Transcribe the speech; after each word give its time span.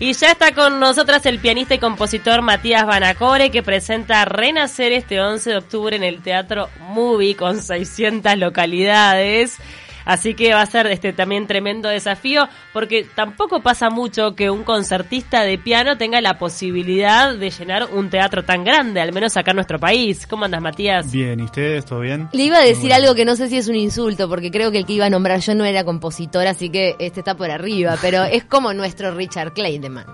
Y 0.00 0.14
ya 0.14 0.32
está 0.32 0.54
con 0.54 0.80
nosotras 0.80 1.26
el 1.26 1.40
pianista 1.40 1.74
y 1.74 1.78
compositor 1.78 2.40
Matías 2.40 2.86
Banacore, 2.86 3.50
que 3.50 3.62
presenta 3.62 4.24
Renacer 4.24 4.92
este 4.92 5.20
11 5.20 5.50
de 5.50 5.56
octubre 5.58 5.94
en 5.94 6.02
el 6.02 6.22
Teatro 6.22 6.70
Movie 6.88 7.36
con 7.36 7.60
600 7.60 8.38
localidades. 8.38 9.58
Así 10.04 10.34
que 10.34 10.54
va 10.54 10.62
a 10.62 10.66
ser 10.66 10.86
este 10.86 11.12
también 11.12 11.46
tremendo 11.46 11.88
desafío 11.88 12.48
porque 12.72 13.06
tampoco 13.14 13.60
pasa 13.60 13.90
mucho 13.90 14.34
que 14.34 14.50
un 14.50 14.64
concertista 14.64 15.42
de 15.42 15.58
piano 15.58 15.96
tenga 15.96 16.20
la 16.20 16.38
posibilidad 16.38 17.34
de 17.34 17.50
llenar 17.50 17.88
un 17.92 18.10
teatro 18.10 18.44
tan 18.44 18.64
grande, 18.64 19.00
al 19.00 19.12
menos 19.12 19.36
acá 19.36 19.50
en 19.52 19.56
nuestro 19.56 19.78
país. 19.78 20.26
¿Cómo 20.26 20.44
andas, 20.44 20.62
Matías? 20.62 21.10
Bien, 21.10 21.40
¿y 21.40 21.44
ustedes? 21.44 21.84
¿Todo 21.84 22.00
bien? 22.00 22.28
Le 22.32 22.44
iba 22.44 22.58
a 22.58 22.64
decir 22.64 22.92
algo 22.92 23.14
que 23.14 23.24
no 23.24 23.36
sé 23.36 23.48
si 23.48 23.56
es 23.56 23.68
un 23.68 23.76
insulto, 23.76 24.28
porque 24.28 24.50
creo 24.50 24.70
que 24.70 24.78
el 24.78 24.86
que 24.86 24.94
iba 24.94 25.06
a 25.06 25.10
nombrar 25.10 25.40
yo 25.40 25.54
no 25.54 25.64
era 25.64 25.84
compositor, 25.84 26.46
así 26.46 26.70
que 26.70 26.96
este 26.98 27.20
está 27.20 27.36
por 27.36 27.50
arriba, 27.50 27.96
pero 28.00 28.24
es 28.30 28.44
como 28.44 28.72
nuestro 28.72 29.14
Richard 29.14 29.52
Claydeman. 29.52 30.06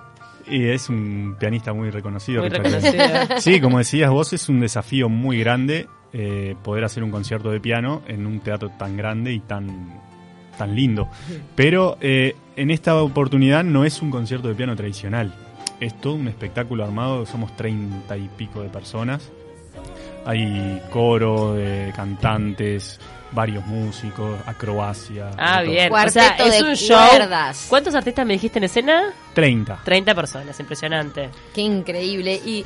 Y 0.48 0.68
es 0.68 0.88
un 0.88 1.36
pianista 1.38 1.72
muy 1.72 1.90
reconocido. 1.90 2.40
Muy 2.40 2.50
Richard 2.50 2.82
reconocido. 2.82 3.40
Sí, 3.40 3.60
como 3.60 3.78
decías 3.78 4.10
vos, 4.10 4.32
es 4.32 4.48
un 4.48 4.60
desafío 4.60 5.08
muy 5.08 5.40
grande 5.40 5.88
eh, 6.18 6.56
poder 6.62 6.82
hacer 6.82 7.04
un 7.04 7.10
concierto 7.10 7.50
de 7.50 7.60
piano 7.60 8.00
en 8.08 8.26
un 8.26 8.40
teatro 8.40 8.70
tan 8.70 8.96
grande 8.96 9.34
y 9.34 9.40
tan, 9.40 10.00
tan 10.56 10.74
lindo. 10.74 11.10
Pero 11.54 11.98
eh, 12.00 12.34
en 12.56 12.70
esta 12.70 12.96
oportunidad 13.02 13.64
no 13.64 13.84
es 13.84 14.00
un 14.00 14.10
concierto 14.10 14.48
de 14.48 14.54
piano 14.54 14.74
tradicional. 14.74 15.34
Es 15.78 16.00
todo 16.00 16.14
un 16.14 16.26
espectáculo 16.28 16.84
armado, 16.84 17.26
somos 17.26 17.54
treinta 17.54 18.16
y 18.16 18.30
pico 18.34 18.62
de 18.62 18.70
personas. 18.70 19.30
Hay 20.24 20.80
coro 20.90 21.52
de 21.52 21.92
cantantes, 21.94 22.98
varios 23.32 23.66
músicos, 23.66 24.40
acrobacia. 24.46 25.32
Ah, 25.36 25.60
bien. 25.60 25.90
Cuarteto 25.90 26.18
o 26.18 26.22
sea, 26.22 26.46
es 26.46 26.62
de 26.62 26.70
un 26.70 26.76
show. 26.76 26.98
cuerdas. 27.10 27.66
¿Cuántos 27.68 27.94
artistas 27.94 28.24
me 28.24 28.32
dijiste 28.32 28.58
en 28.58 28.64
escena? 28.64 29.12
30. 29.34 29.80
30 29.84 30.14
personas, 30.14 30.58
impresionante. 30.58 31.28
Qué 31.54 31.60
increíble. 31.60 32.36
Y 32.36 32.64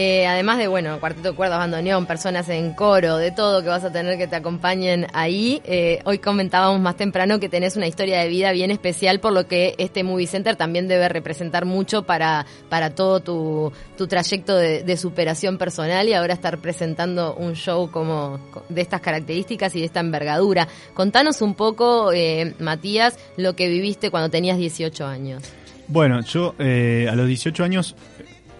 eh, 0.00 0.28
además 0.28 0.58
de, 0.58 0.68
bueno, 0.68 1.00
cuarteto 1.00 1.30
de 1.30 1.34
cuerdas, 1.34 1.58
bandoneón, 1.58 2.06
personas 2.06 2.48
en 2.50 2.72
coro, 2.72 3.16
de 3.16 3.32
todo 3.32 3.64
que 3.64 3.68
vas 3.68 3.82
a 3.82 3.90
tener 3.90 4.16
que 4.16 4.28
te 4.28 4.36
acompañen 4.36 5.08
ahí. 5.12 5.60
eh, 5.64 5.98
hoy 6.04 6.20
comentábamos 6.20 6.80
más 6.80 6.96
temprano 6.96 7.40
que 7.40 7.48
tenés 7.48 7.74
una 7.74 7.88
historia 7.88 8.20
de 8.20 8.28
vida 8.28 8.52
bien 8.52 8.70
especial, 8.70 9.18
por 9.18 9.32
lo 9.32 9.48
que 9.48 9.74
este 9.76 10.04
Movie 10.04 10.28
Center 10.28 10.54
también 10.54 10.86
debe 10.86 11.08
representar 11.08 11.64
mucho 11.64 12.04
para, 12.04 12.46
para 12.68 12.90
todo 12.90 13.18
tu, 13.18 13.72
tu 13.96 14.06
trayecto 14.06 14.56
de, 14.56 14.96
superación 14.96 15.58
personal 15.58 16.06
y 16.06 16.12
ahora 16.12 16.34
estar 16.34 16.58
presentando 16.58 17.34
un 17.34 17.54
show 17.56 17.90
como 17.90 18.38
de 18.68 18.80
estas 18.80 19.00
características 19.00 19.74
y 19.74 19.80
de 19.80 19.86
esta 19.86 19.98
envergadura. 19.98 20.68
Contanos 20.94 21.42
un 21.42 21.56
poco, 21.56 22.12
eh, 22.12 22.54
Matías, 22.60 23.18
lo 23.36 23.56
que 23.56 23.68
viviste 23.68 24.12
cuando 24.12 24.30
tenías 24.30 24.58
18 24.58 25.04
años. 25.04 25.42
Bueno, 25.88 26.20
yo 26.20 26.54
a 26.58 27.16
los 27.16 27.26
18 27.26 27.64
años 27.64 27.96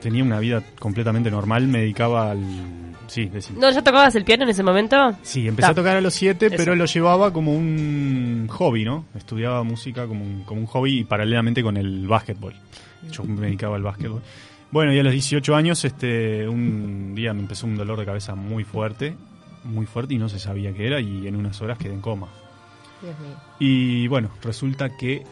tenía 0.01 0.23
una 0.23 0.39
vida 0.41 0.63
completamente 0.79 1.31
normal, 1.31 1.67
me 1.69 1.81
dedicaba 1.81 2.31
al... 2.33 2.41
Sí, 3.07 3.25
decime. 3.27 3.59
¿No, 3.61 3.71
ya 3.71 3.83
tocabas 3.83 4.15
el 4.17 4.25
piano 4.25 4.45
en 4.45 4.51
ese 4.51 4.63
momento? 4.63 4.97
Sí, 5.23 5.49
empecé 5.49 5.69
Ta. 5.69 5.73
a 5.73 5.75
tocar 5.75 5.97
a 5.97 6.01
los 6.01 6.13
7, 6.15 6.47
Eso. 6.47 6.55
pero 6.57 6.75
lo 6.75 6.85
llevaba 6.85 7.33
como 7.33 7.55
un 7.55 8.47
hobby, 8.51 8.85
¿no? 8.85 9.07
Estudiaba 9.15 9.63
música 9.63 10.07
como 10.07 10.25
un, 10.25 10.45
como 10.45 10.61
un 10.61 10.67
hobby 10.67 11.01
y 11.01 11.05
paralelamente 11.05 11.63
con 11.63 11.77
el 11.79 12.07
básquetbol. 12.07 12.55
Yo 13.11 13.25
me 13.25 13.47
dedicaba 13.47 13.77
al 13.77 13.83
básquetbol. 13.83 14.21
Bueno, 14.71 14.93
y 14.93 14.99
a 14.99 15.03
los 15.03 15.13
18 15.13 15.57
años, 15.57 15.83
este, 15.87 16.47
un 16.47 17.15
día 17.15 17.33
me 17.33 17.41
empezó 17.41 17.67
un 17.67 17.77
dolor 17.77 17.99
de 17.99 18.05
cabeza 18.05 18.35
muy 18.35 18.65
fuerte, 18.65 19.15
muy 19.65 19.87
fuerte 19.87 20.13
y 20.13 20.19
no 20.19 20.29
se 20.29 20.39
sabía 20.39 20.75
qué 20.75 20.87
era 20.87 21.01
y 21.01 21.27
en 21.27 21.37
unas 21.37 21.61
horas 21.63 21.79
quedé 21.79 21.95
en 21.95 22.03
coma. 22.03 22.29
Dios 23.01 23.19
mío. 23.21 23.37
Y 23.59 24.07
bueno, 24.09 24.29
resulta 24.43 24.95
que 24.97 25.25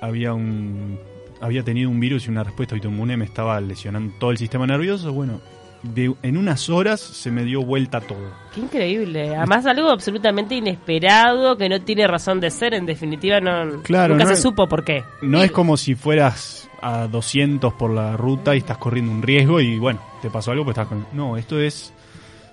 había 0.00 0.34
un 0.34 0.98
había 1.44 1.62
tenido 1.62 1.90
un 1.90 2.00
virus 2.00 2.26
y 2.26 2.30
una 2.30 2.42
respuesta 2.44 2.74
autoinmune 2.74 3.16
me 3.16 3.24
estaba 3.24 3.60
lesionando 3.60 4.14
todo 4.18 4.30
el 4.30 4.38
sistema 4.38 4.66
nervioso. 4.66 5.12
Bueno, 5.12 5.40
de- 5.82 6.14
en 6.22 6.36
unas 6.38 6.70
horas 6.70 7.00
se 7.00 7.30
me 7.30 7.44
dio 7.44 7.62
vuelta 7.62 8.00
todo. 8.00 8.32
Qué 8.54 8.60
increíble. 8.62 9.36
Además, 9.36 9.66
algo 9.66 9.90
absolutamente 9.90 10.54
inesperado 10.54 11.56
que 11.56 11.68
no 11.68 11.80
tiene 11.82 12.06
razón 12.06 12.40
de 12.40 12.50
ser. 12.50 12.72
En 12.74 12.86
definitiva, 12.86 13.40
no, 13.40 13.82
Claro, 13.82 14.14
nunca 14.14 14.24
no 14.24 14.28
se 14.28 14.34
es- 14.34 14.42
supo 14.42 14.66
por 14.66 14.84
qué. 14.84 15.04
No 15.22 15.42
es 15.42 15.50
como 15.52 15.76
si 15.76 15.94
fueras 15.94 16.68
a 16.80 17.06
200 17.06 17.72
por 17.74 17.90
la 17.90 18.16
ruta 18.16 18.54
y 18.54 18.58
estás 18.58 18.78
corriendo 18.78 19.12
un 19.12 19.22
riesgo 19.22 19.60
y 19.60 19.78
bueno, 19.78 20.00
te 20.22 20.30
pasó 20.30 20.50
algo, 20.52 20.64
pues 20.64 20.74
estás 20.76 20.88
con... 20.88 21.06
No, 21.12 21.36
esto 21.36 21.60
es 21.60 21.92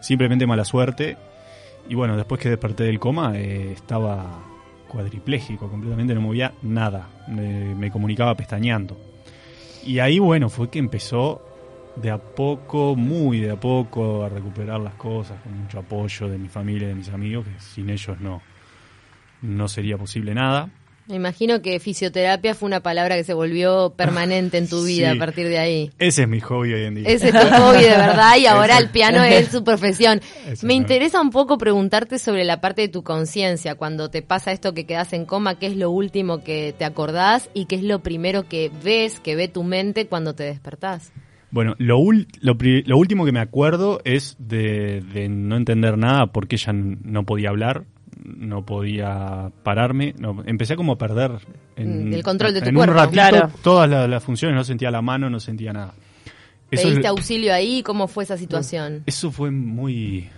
simplemente 0.01 0.45
mala 0.45 0.65
suerte. 0.65 1.17
Y 1.89 1.95
bueno, 1.95 2.15
después 2.17 2.39
que 2.39 2.49
desperté 2.49 2.83
del 2.83 2.99
coma, 2.99 3.33
eh, 3.35 3.71
estaba 3.73 4.39
cuadripléjico 4.91 5.69
completamente, 5.69 6.13
no 6.13 6.21
movía 6.21 6.53
nada. 6.61 7.07
Me, 7.27 7.89
comunicaba 7.89 8.35
pestañeando. 8.35 8.97
Y 9.85 9.99
ahí, 9.99 10.19
bueno, 10.19 10.49
fue 10.49 10.69
que 10.69 10.79
empezó 10.79 11.41
de 11.95 12.11
a 12.11 12.17
poco, 12.17 12.95
muy 12.95 13.39
de 13.39 13.51
a 13.51 13.59
poco, 13.59 14.23
a 14.23 14.29
recuperar 14.29 14.81
las 14.81 14.93
cosas, 14.95 15.41
con 15.41 15.57
mucho 15.57 15.79
apoyo 15.79 16.27
de 16.27 16.37
mi 16.37 16.49
familia 16.49 16.85
y 16.85 16.89
de 16.89 16.95
mis 16.95 17.09
amigos, 17.09 17.45
que 17.45 17.59
sin 17.59 17.89
ellos 17.89 18.19
no, 18.19 18.41
no 19.41 19.67
sería 19.69 19.97
posible 19.97 20.33
nada. 20.35 20.69
Me 21.07 21.15
imagino 21.15 21.61
que 21.61 21.79
fisioterapia 21.79 22.55
fue 22.55 22.67
una 22.67 22.79
palabra 22.81 23.15
que 23.15 23.23
se 23.23 23.33
volvió 23.33 23.93
permanente 23.97 24.57
en 24.57 24.69
tu 24.69 24.83
vida 24.85 25.11
Sí. 25.11 25.17
a 25.17 25.19
partir 25.19 25.47
de 25.49 25.57
ahí. 25.57 25.91
Ese 25.99 26.21
es 26.23 26.27
mi 26.27 26.39
hobby 26.39 26.73
hoy 26.73 26.83
en 26.85 26.95
día. 26.95 27.09
Ese 27.09 27.29
es 27.29 27.33
tu 27.33 27.39
hobby 27.61 27.81
de 27.83 27.89
verdad 27.89 28.37
y 28.37 28.45
ahora 28.45 28.77
el 28.77 28.89
piano 28.89 29.23
es 29.23 29.47
su 29.49 29.63
profesión. 29.63 30.21
Me 30.45 30.51
es- 30.53 30.63
interesa 30.79 31.19
un 31.19 31.31
poco 31.31 31.57
preguntarte 31.57 32.17
sobre 32.19 32.43
la 32.45 32.61
parte 32.61 32.83
de 32.83 32.87
tu 32.87 33.03
conciencia. 33.03 33.75
Cuando 33.75 34.09
te 34.09 34.21
pasa 34.21 34.51
esto 34.51 34.73
que 34.73 34.85
quedas 34.85 35.11
en 35.13 35.25
coma, 35.25 35.59
¿qué 35.59 35.67
es 35.67 35.75
lo 35.75 35.89
último 35.91 36.43
que 36.43 36.73
te 36.77 36.85
acordás 36.85 37.49
y 37.53 37.65
qué 37.65 37.75
es 37.75 37.83
lo 37.83 37.99
primero 37.99 38.47
que 38.47 38.71
ves, 38.83 39.19
que 39.19 39.35
ve 39.35 39.47
tu 39.47 39.63
mente 39.63 40.07
cuando 40.07 40.33
te 40.35 40.43
despertás? 40.43 41.11
Bueno, 41.49 41.75
lo, 41.79 41.99
ul- 41.99 42.27
lo, 42.39 42.57
pri- 42.57 42.83
lo 42.85 42.97
último 42.97 43.25
que 43.25 43.33
me 43.33 43.41
acuerdo 43.41 43.99
es 44.05 44.37
de, 44.39 45.01
de 45.13 45.27
no 45.27 45.57
entender 45.57 45.97
nada 45.97 46.27
porque 46.27 46.55
ella 46.55 46.71
no 46.73 47.25
podía 47.25 47.49
hablar, 47.49 47.83
no 48.23 48.65
podía 48.65 49.51
pararme. 49.63 50.13
No, 50.19 50.43
empecé 50.45 50.75
como 50.75 50.93
a 50.93 50.97
perder 50.97 51.31
Mm, 51.77 52.13
el 52.13 52.23
control 52.23 52.53
de 52.53 52.61
tu 52.61 52.69
en 52.69 52.75
cuerpo. 52.75 52.91
un 52.93 52.97
ratito 52.97 53.13
Claro. 53.13 53.49
todas 53.63 53.89
la- 53.89 54.07
las 54.07 54.23
funciones, 54.23 54.55
no 54.55 54.63
sentía 54.63 54.91
la 54.91 55.01
mano, 55.01 55.29
no 55.29 55.39
sentía 55.39 55.73
nada. 55.73 55.93
Eso, 56.69 56.83
¿Pediste 56.83 56.99
es- 57.01 57.05
auxilio 57.07 57.53
ahí? 57.53 57.81
¿Cómo 57.83 58.07
fue 58.07 58.23
esa 58.23 58.37
situación? 58.37 59.03
eso 59.05 59.31
fue 59.31 59.51
muy, 59.51 60.29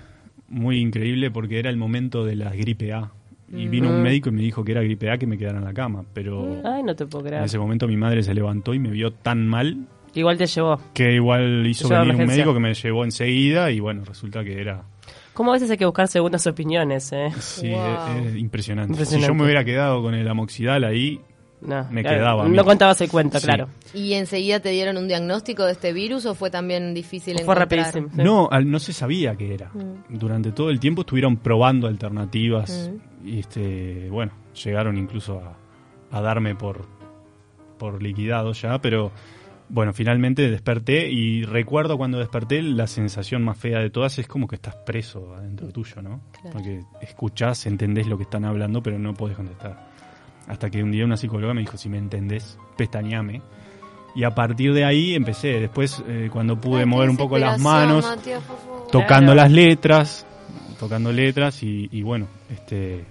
muy 0.47 0.79
increíble 0.79 1.29
porque 1.31 1.59
era 1.59 1.69
el 1.69 1.77
momento 1.77 2.23
de 2.25 2.35
la 2.35 2.51
gripe 2.51 2.93
A. 2.93 3.11
Y 3.55 3.67
vino 3.67 3.87
un 3.89 4.01
médico 4.01 4.29
y 4.29 4.31
me 4.31 4.41
dijo 4.41 4.63
que 4.63 4.71
era 4.71 4.81
gripe 4.81 5.11
A 5.11 5.17
que 5.19 5.27
me 5.27 5.37
quedara 5.37 5.59
en 5.59 5.65
la 5.65 5.73
cama. 5.75 6.03
Pero 6.13 6.59
Ay, 6.65 6.81
no 6.81 6.95
te 6.95 7.05
puedo 7.05 7.23
en 7.25 7.29
creer. 7.29 7.43
ese 7.43 7.59
momento 7.59 7.87
mi 7.87 7.97
madre 7.97 8.23
se 8.23 8.33
levantó 8.33 8.73
y 8.73 8.79
me 8.79 8.89
vio 8.89 9.11
tan 9.13 9.45
mal 9.47 9.85
Igual 10.15 10.37
te 10.39 10.47
llevó. 10.47 10.79
que 10.93 11.13
igual 11.13 11.63
hizo 11.67 11.87
venir 11.87 12.15
un 12.15 12.25
médico 12.25 12.51
que 12.53 12.59
me 12.59 12.73
llevó 12.73 13.03
enseguida 13.03 13.69
y 13.69 13.79
bueno, 13.79 14.05
resulta 14.05 14.43
que 14.43 14.59
era 14.59 14.83
¿Cómo 15.33 15.51
a 15.51 15.53
veces 15.55 15.69
hay 15.71 15.77
que 15.77 15.85
buscar 15.85 16.07
segundas 16.07 16.45
opiniones, 16.47 17.11
eh? 17.11 17.29
sí, 17.39 17.69
Wow. 17.71 17.79
es, 18.19 18.25
es 18.27 18.35
impresionante. 18.35 18.91
Impresionante. 18.93 19.05
Si 19.05 19.19
yo 19.21 19.33
me 19.33 19.43
hubiera 19.43 19.63
quedado 19.65 20.01
con 20.01 20.13
el 20.13 20.27
amoxidal 20.27 20.83
ahí, 20.83 21.19
No, 21.61 21.87
Me 21.89 22.01
claro, 22.01 22.17
quedaba. 22.17 22.47
No 22.49 22.65
contabas 22.65 22.99
el 22.99 23.09
cuento, 23.09 23.39
Sí. 23.39 23.45
claro. 23.45 23.69
¿Y 23.93 24.13
enseguida 24.15 24.59
te 24.59 24.67
dieron 24.69 24.97
un 24.97 25.07
diagnóstico 25.07 25.63
de 25.63 25.71
este 25.71 25.93
virus 25.93 26.25
o 26.25 26.35
fue 26.35 26.49
también 26.51 26.93
difícil 26.93 27.35
Fue 27.35 27.43
encontrar? 27.43 27.69
rapidísimo. 27.69 28.09
sí. 28.13 28.21
no, 28.21 28.49
al- 28.51 28.69
no 28.69 28.79
se 28.79 28.91
sabía 28.91 29.35
qué 29.37 29.53
era. 29.53 29.71
Mm. 29.73 30.17
Durante 30.17 30.51
todo 30.51 30.69
el 30.69 30.79
tiempo 30.81 31.01
estuvieron 31.03 31.37
probando 31.37 31.87
alternativas 31.87 32.91
y 33.23 33.39
este, 33.39 34.09
bueno, 34.09 34.33
llegaron 34.61 34.97
incluso 34.97 35.39
a, 35.39 35.55
a 36.17 36.21
darme 36.21 36.53
por 36.53 36.85
por 37.79 38.01
liquidado 38.03 38.51
ya, 38.53 38.79
pero 38.79 39.11
bueno, 39.69 39.93
finalmente 39.93 40.49
desperté 40.49 41.09
y 41.09 41.43
recuerdo 41.43 41.97
cuando 41.97 42.19
desperté 42.19 42.61
la 42.61 42.87
sensación 42.87 43.43
más 43.43 43.57
fea 43.57 43.79
de 43.79 43.89
todas 43.89 44.19
es 44.19 44.27
como 44.27 44.47
que 44.47 44.55
estás 44.55 44.75
preso 44.75 45.33
adentro 45.35 45.69
tuyo, 45.69 46.01
¿no? 46.01 46.21
Claro. 46.31 46.49
Porque 46.51 46.83
escuchás, 47.01 47.65
entendés 47.65 48.07
lo 48.07 48.17
que 48.17 48.23
están 48.23 48.45
hablando, 48.45 48.83
pero 48.83 48.99
no 48.99 49.13
podés 49.13 49.35
contestar. 49.35 49.89
Hasta 50.47 50.69
que 50.69 50.83
un 50.83 50.91
día 50.91 51.05
una 51.05 51.17
psicóloga 51.17 51.53
me 51.53 51.61
dijo, 51.61 51.77
si 51.77 51.89
me 51.89 51.97
entendés, 51.97 52.57
pestañame. 52.77 53.41
Y 54.15 54.25
a 54.25 54.31
partir 54.35 54.73
de 54.73 54.85
ahí 54.85 55.15
empecé. 55.15 55.59
Después, 55.59 56.03
eh, 56.07 56.29
cuando 56.31 56.59
pude 56.59 56.81
Ay, 56.81 56.85
mover 56.85 57.09
un 57.09 57.17
poco 57.17 57.37
las 57.39 57.59
manos, 57.59 58.05
Matías, 58.05 58.43
tocando 58.91 59.31
Claro. 59.33 59.35
las 59.35 59.51
letras, 59.51 60.27
tocando 60.79 61.11
letras 61.11 61.63
y, 61.63 61.89
y 61.91 62.01
bueno, 62.03 62.27
este... 62.51 63.05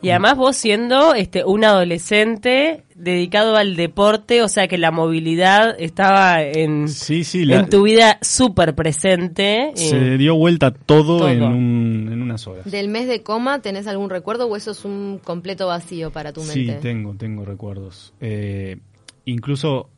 Y 0.00 0.10
además 0.10 0.36
vos 0.36 0.56
siendo 0.56 1.14
este 1.14 1.44
un 1.44 1.64
adolescente 1.64 2.84
dedicado 2.94 3.56
al 3.56 3.74
deporte, 3.74 4.42
o 4.42 4.48
sea 4.48 4.68
que 4.68 4.78
la 4.78 4.90
movilidad 4.92 5.74
estaba 5.78 6.40
en, 6.42 6.88
Sí, 6.88 7.24
sí, 7.24 7.44
la- 7.44 7.56
en 7.60 7.68
tu 7.68 7.82
vida 7.82 8.18
súper 8.22 8.74
presente. 8.76 9.72
se 9.74 10.14
eh, 10.14 10.18
dio 10.18 10.36
vuelta 10.36 10.70
todo, 10.72 11.18
Todo. 11.18 11.28
En, 11.28 11.42
un- 11.42 12.08
en 12.12 12.22
unas 12.22 12.46
horas. 12.46 12.70
¿Del 12.70 12.88
mes 12.88 13.08
de 13.08 13.22
coma 13.24 13.60
tenés 13.60 13.86
algún 13.88 14.08
recuerdo 14.10 14.46
o 14.46 14.54
eso 14.56 14.70
es 14.70 14.84
un 14.84 15.20
completo 15.22 15.66
vacío 15.66 16.10
para 16.12 16.32
tu 16.32 16.42
Sí, 16.42 16.66
mente? 16.66 16.80
tengo, 16.80 17.14
tengo 17.14 17.44
recuerdos. 17.44 18.14
Eh, 18.20 18.78
incluso 19.24 19.90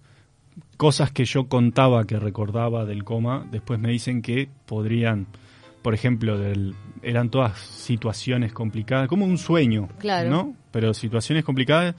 cosas 0.79 1.11
que 1.13 1.27
yo 1.27 1.47
contaba 1.49 2.05
que 2.07 2.19
recordaba 2.19 2.87
del 2.87 3.05
coma, 3.05 3.47
después 3.51 3.79
me 3.79 3.91
dicen 3.91 4.23
que 4.23 4.49
podrían, 4.67 5.27
por 5.83 5.95
ejemplo, 5.95 6.39
del, 6.39 6.75
eran 7.03 7.31
todas 7.31 7.59
situaciones 7.59 8.53
complicadas, 8.53 9.09
como 9.09 9.25
un 9.25 9.39
sueño, 9.39 9.89
Claro. 9.99 10.29
¿no? 10.31 10.55
Pero 10.71 10.93
situaciones 10.95 11.45
complicadas 11.45 11.95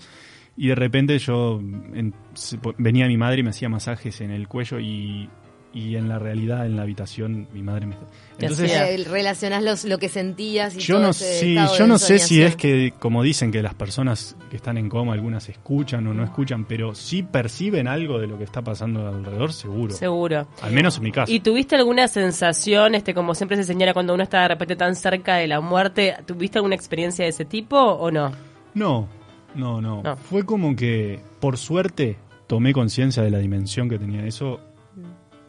Y 0.57 0.67
de 0.67 0.75
repente 0.75 1.17
yo 1.17 1.59
en- 1.61 2.13
se- 2.33 2.59
venía 2.77 3.07
mi 3.07 3.15
madre 3.17 3.39
y 3.39 3.43
me 3.43 3.51
hacía 3.51 3.69
masajes 3.69 4.19
en 4.21 4.31
el 4.31 4.47
cuello 4.49 4.79
y, 4.79 5.29
y 5.73 5.95
en 5.95 6.09
la 6.09 6.19
realidad, 6.19 6.65
en 6.65 6.75
la 6.75 6.81
habitación, 6.83 7.47
mi 7.53 7.63
madre 7.63 7.85
me... 7.85 7.95
¿Qué 8.37 8.47
Entonces? 8.47 8.71
Eh, 8.71 9.05
relacionás 9.07 9.63
los- 9.63 9.85
lo 9.85 9.97
que 9.99 10.09
sentías 10.09 10.75
y 10.75 10.79
yo 10.79 10.95
todo 10.95 11.03
no, 11.05 11.09
ese 11.11 11.39
sí, 11.39 11.55
yo 11.77 11.87
no 11.87 11.97
sé 11.97 12.19
si 12.19 12.41
es 12.41 12.55
que, 12.57 12.93
como 12.99 13.23
dicen, 13.23 13.51
que 13.51 13.61
las 13.61 13.73
personas 13.73 14.35
que 14.49 14.57
están 14.57 14.77
en 14.77 14.89
coma, 14.89 15.13
algunas 15.13 15.47
escuchan 15.47 16.05
o 16.07 16.13
no 16.13 16.23
escuchan, 16.23 16.65
pero 16.65 16.93
sí 16.93 17.23
perciben 17.23 17.87
algo 17.87 18.19
de 18.19 18.27
lo 18.27 18.37
que 18.37 18.43
está 18.43 18.61
pasando 18.61 19.07
alrededor, 19.07 19.53
seguro. 19.53 19.93
Seguro. 19.93 20.47
Al 20.61 20.71
menos 20.73 20.97
en 20.97 21.03
mi 21.03 21.11
caso. 21.11 21.31
¿Y 21.31 21.39
tuviste 21.39 21.75
alguna 21.77 22.07
sensación, 22.07 22.95
este, 22.95 23.13
como 23.13 23.33
siempre 23.35 23.55
se 23.57 23.63
señala 23.63 23.93
cuando 23.93 24.13
uno 24.13 24.23
está 24.23 24.41
de 24.41 24.47
repente 24.49 24.75
tan 24.75 24.95
cerca 24.95 25.35
de 25.35 25.47
la 25.47 25.61
muerte, 25.61 26.15
¿tuviste 26.25 26.57
alguna 26.57 26.75
experiencia 26.75 27.23
de 27.23 27.29
ese 27.29 27.45
tipo 27.45 27.77
o 27.77 28.11
no? 28.11 28.31
No, 28.73 29.07
no, 29.55 29.79
no, 29.81 30.01
No. 30.01 30.17
Fue 30.17 30.45
como 30.45 30.75
que, 30.75 31.21
por 31.39 31.57
suerte, 31.57 32.17
tomé 32.47 32.73
conciencia 32.73 33.21
de 33.23 33.29
la 33.31 33.37
dimensión 33.39 33.87
que 33.87 33.97
tenía 33.99 34.25
eso 34.25 34.59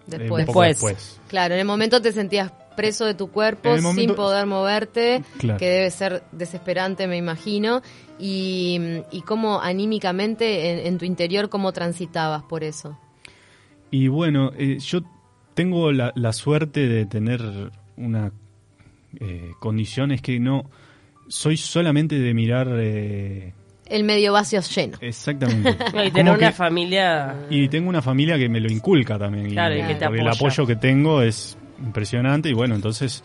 Después. 0.07 1.21
Claro, 1.29 1.55
en 1.55 1.61
el 1.61 1.67
momento 1.67 2.01
te 2.03 2.13
sentías 2.13 2.53
preso 2.77 3.05
de 3.05 3.15
tu 3.15 3.31
cuerpo 3.31 3.69
momento- 3.69 3.93
sin 4.01 4.15
poder 4.15 4.47
moverte, 4.47 5.23
Claro. 5.39 5.59
que 5.59 5.67
debe 5.69 5.91
ser 5.91 6.23
desesperante, 6.33 7.07
me 7.07 7.17
imagino. 7.17 7.83
Y, 8.19 8.79
y 9.11 9.23
cómo 9.23 9.61
anímicamente 9.61 10.71
en, 10.71 10.87
en 10.87 10.99
tu 10.99 11.05
interior, 11.05 11.49
cómo 11.49 11.73
transitabas 11.73 12.43
por 12.45 12.63
eso. 12.65 12.99
Y 13.91 14.09
bueno, 14.09 14.53
eh, 14.57 14.79
yo 14.79 15.01
tengo 15.55 15.93
la, 15.93 16.13
la 16.15 16.33
suerte 16.33 16.87
de 16.89 17.05
tener 17.05 17.41
una 17.97 18.33
eh, 19.21 19.51
condición, 19.61 20.13
es 20.13 20.23
que 20.23 20.39
no, 20.41 20.71
soy 21.29 21.57
solamente 21.57 22.19
de 22.19 22.33
mirar... 22.35 22.69
eh, 22.79 23.53
El 23.93 24.05
medio 24.05 24.33
vacío 24.33 24.61
lleno. 24.61 24.97
exactamente. 25.01 25.77
No, 25.95 26.05
y 26.05 26.11
tener 26.11 26.35
una 26.37 26.49
que- 26.49 26.53
familia... 26.55 27.35
Y 27.51 27.69
tengo 27.69 27.89
una 27.89 28.01
familia 28.03 28.39
que 28.39 28.49
me 28.49 28.59
lo 28.61 28.71
inculca 28.73 29.19
también. 29.19 29.51
Claro, 29.51 29.75
y 29.77 29.83
que 29.83 29.95
te 29.95 30.07
porque 30.07 30.21
el 30.21 30.29
apoya. 30.29 30.37
apoyo 30.49 30.67
que 30.67 30.77
tengo 30.77 31.23
es 31.23 31.57
impresionante 31.85 32.49
y 32.49 32.53
bueno, 32.55 32.75
entonces 32.75 33.23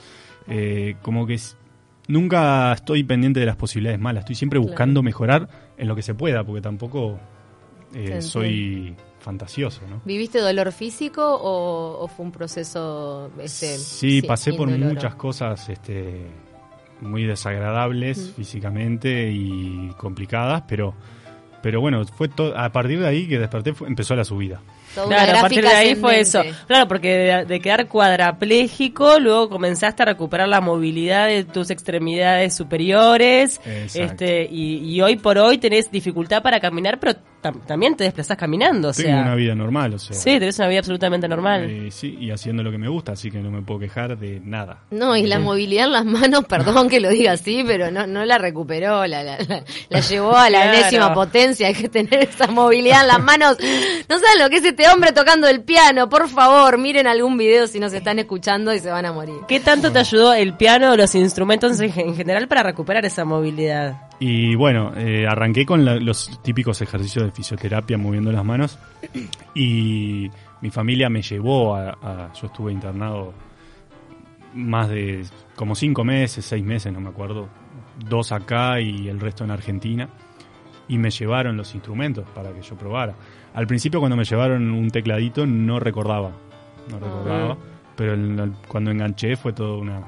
eh, 0.48 0.96
como 1.02 1.26
que 1.26 1.36
es- 1.36 1.56
nunca 2.08 2.74
estoy 2.74 3.04
pendiente 3.04 3.40
de 3.40 3.46
las 3.46 3.56
posibilidades 3.56 4.00
malas, 4.00 4.22
estoy 4.22 4.36
siempre 4.36 4.60
buscando 4.60 5.02
mejorar 5.04 5.48
en 5.78 5.88
lo 5.88 5.96
que 5.96 6.02
se 6.02 6.14
pueda, 6.16 6.44
porque 6.44 6.62
tampoco 6.62 7.20
eh, 7.94 8.22
soy 8.22 8.96
fantasioso, 9.20 9.82
¿no? 9.90 10.02
¿Viviste 10.06 10.40
dolor 10.40 10.72
físico 10.72 11.22
o, 11.24 12.02
o 12.04 12.08
fue 12.08 12.26
un 12.26 12.32
proceso 12.32 13.30
este, 13.42 13.78
sí, 13.78 14.22
pasé 14.22 14.54
por 14.54 14.70
muchas 14.70 15.16
cosas 15.16 15.68
este, 15.70 16.28
muy 17.02 17.24
desagradables 17.24 18.34
físicamente 18.36 19.32
y 19.32 19.92
complicadas, 19.98 20.64
pero... 20.68 20.94
Pero 21.60 21.82
bueno, 21.82 22.06
fue 22.06 22.30
a 22.56 22.72
partir 22.72 23.00
de 23.00 23.08
ahí 23.08 23.28
que 23.28 23.40
desperté 23.40 23.74
empezó 23.88 24.16
la 24.16 24.24
subida. 24.24 24.62
Toda 24.96 25.08
una 25.08 25.16
Claro, 25.18 25.38
a 25.38 25.42
partir 25.42 25.62
de 25.64 25.68
ahí 25.70 25.96
fue 25.96 26.20
eso. 26.20 26.42
Claro, 26.68 26.88
porque 26.88 27.10
de, 27.14 27.46
de 27.46 27.60
quedar 27.60 27.88
cuadrapléjico, 27.88 29.20
luego 29.20 29.50
comenzaste 29.50 30.04
a 30.04 30.06
recuperar 30.08 30.48
la 30.48 30.62
movilidad 30.62 31.28
de 31.28 31.44
tus 31.44 31.70
extremidades 31.70 32.56
superiores. 32.56 33.60
Exacto. 33.66 34.00
Este, 34.26 34.48
y, 34.52 34.78
y 34.96 35.02
hoy 35.02 35.18
por 35.18 35.38
hoy 35.38 35.58
tenés 35.58 35.92
dificultad 35.92 36.42
para 36.42 36.60
caminar, 36.60 37.00
pero 37.00 37.14
tam- 37.42 37.66
también 37.66 37.96
te 37.96 38.04
desplazás 38.06 38.38
caminando. 38.38 38.90
O 38.90 38.94
Tengo 38.94 39.10
sea, 39.10 39.22
una 39.22 39.36
vida 39.36 39.56
normal, 39.56 39.94
o 39.96 40.00
sea... 40.00 40.16
Sí, 40.16 40.32
tenés 40.40 40.58
una 40.60 40.68
vida 40.68 40.80
absolutamente 40.80 41.28
normal. 41.28 41.70
Eh, 41.70 41.92
sí, 41.92 42.18
y 42.20 42.32
haciendo 42.32 42.64
lo 42.64 42.72
que 42.72 42.78
me 42.78 42.88
gusta, 42.88 43.14
así 43.14 43.30
que 43.32 43.40
no 43.40 43.52
me 43.52 43.62
puedo 43.62 43.80
quejar 43.80 44.18
de 44.18 44.40
nada. 44.44 44.80
No, 44.92 45.16
y 45.16 45.26
la 45.28 45.40
movilidad 45.40 45.86
en 45.86 45.92
las 45.94 46.06
manos, 46.06 46.46
perdón 46.50 46.90
que 46.90 47.00
lo 47.00 47.10
diga 47.10 47.34
así, 47.34 47.64
pero 47.66 47.92
no, 47.92 48.08
no 48.08 48.26
la 48.26 48.38
recuperó, 48.38 49.06
la, 49.08 49.24
la, 49.24 49.38
la- 49.48 49.64
la 49.90 50.00
llevó 50.00 50.36
a 50.36 50.50
la 50.50 50.62
Claro. 50.64 50.78
enésima 50.80 51.14
potencia. 51.14 51.68
Hay 51.68 51.74
que 51.76 51.90
tener 51.90 52.20
esa 52.24 52.48
movilidad 52.48 53.02
en 53.02 53.08
las 53.08 53.20
manos. 53.22 53.58
No 54.10 54.18
saben 54.20 54.40
lo 54.42 54.50
que 54.50 54.58
es 54.58 54.64
este 54.78 54.94
hombre 54.94 55.12
tocando 55.12 55.48
el 55.48 55.64
piano. 55.64 56.08
Por 56.08 56.30
favor, 56.30 56.78
miren 56.78 57.08
algún 57.08 57.36
video 57.36 57.66
si 57.66 57.80
nos 57.80 57.92
están 57.94 58.20
escuchando 58.20 58.72
y 58.76 58.80
se 58.80 58.92
van 58.92 59.06
a 59.08 59.12
morir. 59.12 59.38
¿Qué 59.48 59.60
tanto 59.60 59.92
te 59.92 59.98
ayudó 59.98 60.34
el 60.36 60.54
piano 60.54 60.92
o 60.92 60.96
los 60.96 61.16
instrumentos 61.16 61.80
en, 61.80 61.92
en 62.00 62.16
general 62.16 62.48
para 62.48 62.62
recuperar 62.62 63.04
esa 63.04 63.26
movilidad? 63.26 64.08
Y 64.20 64.54
bueno, 64.56 64.92
eh, 64.96 65.26
arranqué 65.28 65.66
con 65.66 65.84
la- 65.84 65.96
los 65.96 66.40
típicos 66.44 66.80
ejercicios 66.82 67.26
de 67.26 67.32
fisioterapia 67.32 67.98
moviendo 67.98 68.32
las 68.32 68.46
manos 68.46 68.78
y 69.56 70.30
mi 70.62 70.70
familia 70.70 71.10
me 71.10 71.24
llevó 71.24 71.76
a, 71.76 71.90
a- 72.02 72.34
yo 72.40 72.46
estuve 72.48 72.72
internado 72.72 73.34
más 74.54 74.90
de 74.90 75.26
como 75.56 75.74
cinco 75.74 76.04
meses, 76.04 76.46
seis 76.46 76.64
meses, 76.64 76.94
no 76.94 77.00
me 77.02 77.10
acuerdo, 77.10 77.50
dos 78.08 78.32
acá 78.32 78.80
y 78.80 79.08
el 79.08 79.20
resto 79.20 79.44
en 79.44 79.50
Argentina 79.52 80.08
y 80.88 80.98
me 81.00 81.10
llevaron 81.10 81.58
los 81.58 81.74
instrumentos 81.74 82.26
para 82.36 82.52
que 82.54 82.62
yo 82.62 82.76
probara. 82.76 83.16
Al 83.58 83.66
principio 83.68 84.00
cuando 84.00 84.16
me 84.16 84.24
llevaron 84.24 84.70
un 84.72 84.90
tecladito 84.92 85.46
no 85.48 85.80
recordaba, 85.80 86.32
no 86.92 87.00
recordaba, 87.00 87.58
pero 87.96 88.14
el- 88.14 88.54
cuando 88.68 88.92
enganché 88.92 89.36
fue 89.36 89.52
todo 89.52 89.80
una 89.80 90.00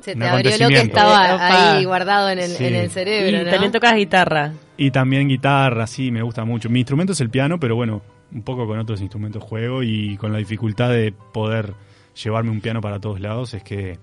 Se 0.00 0.12
un 0.14 0.18
te 0.18 0.26
abrió 0.26 0.50
lo 0.58 0.68
que 0.68 0.80
estaba 0.80 1.74
ahí 1.76 1.84
guardado 1.84 2.28
en 2.30 2.40
el, 2.40 2.50
Sí. 2.50 2.64
en 2.66 2.74
el 2.74 2.86
Y 2.86 2.88
cerebro, 2.88 3.44
¿no? 3.44 3.50
también 3.50 3.70
tocas 3.70 3.94
guitarra. 3.94 4.52
Y 4.76 4.90
también 4.90 5.28
guitarra, 5.28 5.86
sí, 5.86 6.10
me 6.10 6.20
gusta 6.22 6.44
mucho. 6.44 6.68
Mi 6.68 6.80
instrumento 6.80 7.12
es 7.12 7.20
el 7.20 7.30
piano, 7.30 7.58
pero 7.60 7.76
bueno, 7.76 8.02
un 8.32 8.42
poco 8.42 8.66
con 8.66 8.76
otros 8.78 9.00
instrumentos 9.00 9.40
juego 9.42 9.84
y 9.84 10.16
con 10.16 10.32
la 10.32 10.38
dificultad 10.38 10.90
de 10.90 11.12
poder 11.32 11.74
llevarme 12.20 12.50
un 12.50 12.60
piano 12.60 12.80
para 12.80 12.98
todos 12.98 13.20
lados 13.20 13.54
es 13.54 13.62
que 13.62 13.98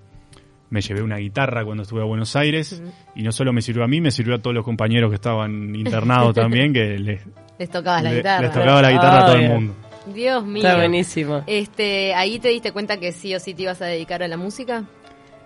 me 0.69 0.79
llevé 0.81 1.01
una 1.03 1.17
guitarra 1.17 1.65
cuando 1.65 1.83
estuve 1.83 2.01
a 2.01 2.05
Buenos 2.05 2.35
Aires 2.37 2.81
y 3.15 3.21
no 3.23 3.31
solo 3.33 3.51
me 3.53 3.61
sirvió 3.61 3.83
a 3.83 3.87
mí, 3.87 3.99
me 4.01 4.11
sirvió 4.11 4.35
a 4.35 4.39
todos 4.39 4.53
los 4.55 4.63
compañeros 4.63 5.09
que 5.11 5.15
estaban 5.15 5.75
internados 5.75 6.33
también, 6.35 6.73
que 6.73 6.97
les, 6.97 7.21
Les 7.59 7.69
tocabas 7.69 8.03
la 8.03 8.09
le- 8.11 8.17
guitarra. 8.17 8.41
les 8.41 8.51
tocaba 8.51 8.81
la 8.81 8.91
guitarra 8.91 9.19
a 9.23 9.25
todo 9.25 9.35
el 9.35 9.49
mundo. 9.49 9.73
Dios 10.13 10.43
mío. 10.45 10.63
Está 10.63 10.75
buenísimo. 10.77 11.43
Este, 11.47 12.13
ahí 12.15 12.39
te 12.39 12.49
diste 12.49 12.71
cuenta 12.73 12.97
que 12.97 13.11
sí 13.13 13.33
o 13.35 13.39
sí 13.39 13.53
te 13.53 13.63
ibas 13.63 13.81
a 13.81 13.85
dedicar 13.85 14.21
a 14.23 14.27
la 14.27 14.35
música. 14.37 14.83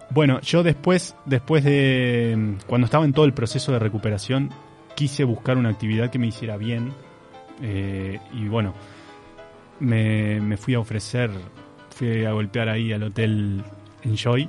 Bueno, 0.10 0.40
yo 0.42 0.64
después, 0.64 1.16
después 1.26 1.64
de 1.64 2.34
mm, 2.38 2.54
cuando 2.66 2.86
estaba 2.86 3.06
en 3.06 3.14
todo 3.14 3.26
el 3.26 3.34
proceso 3.34 3.72
de 3.74 3.80
recuperación, 3.80 4.50
quise 4.96 5.24
buscar 5.26 5.58
una 5.58 5.70
actividad 5.70 6.10
que 6.10 6.18
me 6.18 6.28
hiciera 6.28 6.58
bien. 6.58 6.94
eh, 7.62 8.20
y 8.34 8.48
bueno, 8.48 8.74
me, 9.80 10.40
me 10.42 10.58
fui 10.58 10.74
a 10.76 10.80
ofrecer, 10.80 11.30
fui 11.92 12.26
a 12.26 12.32
golpear 12.32 12.70
ahí 12.70 12.94
al 12.94 13.04
hotel 13.04 13.64
Enjoy. 14.04 14.48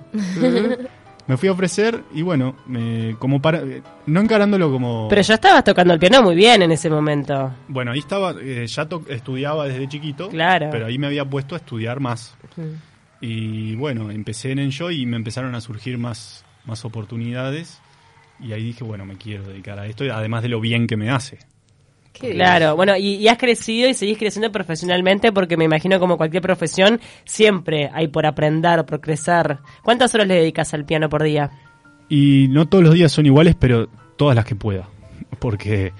Me 1.28 1.36
fui 1.36 1.48
a 1.48 1.52
ofrecer 1.52 2.02
y 2.12 2.22
bueno, 2.22 2.56
me, 2.66 3.14
como 3.18 3.40
para, 3.40 3.58
eh, 3.60 3.82
no 4.06 4.20
encarándolo 4.20 4.72
como... 4.72 5.06
Pero 5.08 5.22
ya 5.22 5.34
estabas 5.34 5.62
tocando 5.62 5.94
el 5.94 6.00
piano 6.00 6.22
muy 6.22 6.34
bien 6.34 6.62
en 6.62 6.72
ese 6.72 6.90
momento. 6.90 7.52
Bueno, 7.68 7.92
ahí 7.92 8.00
estaba, 8.00 8.34
eh, 8.40 8.66
ya 8.66 8.86
to- 8.88 9.04
estudiaba 9.08 9.68
desde 9.68 9.86
chiquito, 9.88 10.28
Claro. 10.30 10.70
pero 10.72 10.86
ahí 10.86 10.98
me 10.98 11.06
había 11.06 11.24
puesto 11.24 11.54
a 11.54 11.58
estudiar 11.58 12.00
más. 12.00 12.36
Y 13.20 13.74
bueno, 13.76 14.10
empecé 14.10 14.52
en 14.52 14.58
Enjoy 14.60 15.02
y 15.02 15.06
me 15.06 15.16
empezaron 15.16 15.54
a 15.54 15.60
surgir 15.60 15.98
más, 15.98 16.44
más 16.64 16.84
oportunidades. 16.84 17.80
Y 18.40 18.52
ahí 18.52 18.62
dije, 18.64 18.84
bueno, 18.84 19.04
me 19.04 19.16
quiero 19.16 19.42
dedicar 19.44 19.78
a 19.78 19.86
esto, 19.86 20.04
además 20.12 20.42
de 20.42 20.48
lo 20.48 20.60
bien 20.60 20.86
que 20.86 20.96
me 20.96 21.10
hace. 21.10 21.38
Qué 22.12 22.32
Claro, 22.32 22.74
bueno, 22.74 22.96
y, 22.96 23.14
y 23.14 23.28
has 23.28 23.38
crecido 23.38 23.88
y 23.88 23.94
seguís 23.94 24.18
creciendo 24.18 24.50
profesionalmente 24.50 25.30
porque 25.32 25.56
me 25.56 25.64
imagino 25.64 26.00
como 26.00 26.16
cualquier 26.16 26.42
profesión 26.42 27.00
siempre 27.24 27.90
hay 27.92 28.08
por 28.08 28.26
aprender, 28.26 28.84
por 28.86 29.00
crecer. 29.00 29.58
¿Cuántas 29.82 30.14
horas 30.14 30.26
le 30.26 30.34
dedicas 30.34 30.74
al 30.74 30.84
piano 30.84 31.08
por 31.08 31.22
día? 31.22 31.50
Y 32.08 32.46
no 32.48 32.66
todos 32.66 32.82
los 32.84 32.94
días 32.94 33.12
son 33.12 33.26
iguales, 33.26 33.54
pero 33.58 33.88
todas 34.16 34.34
las 34.34 34.44
que 34.44 34.56
pueda. 34.56 34.88
Porque 35.38 35.92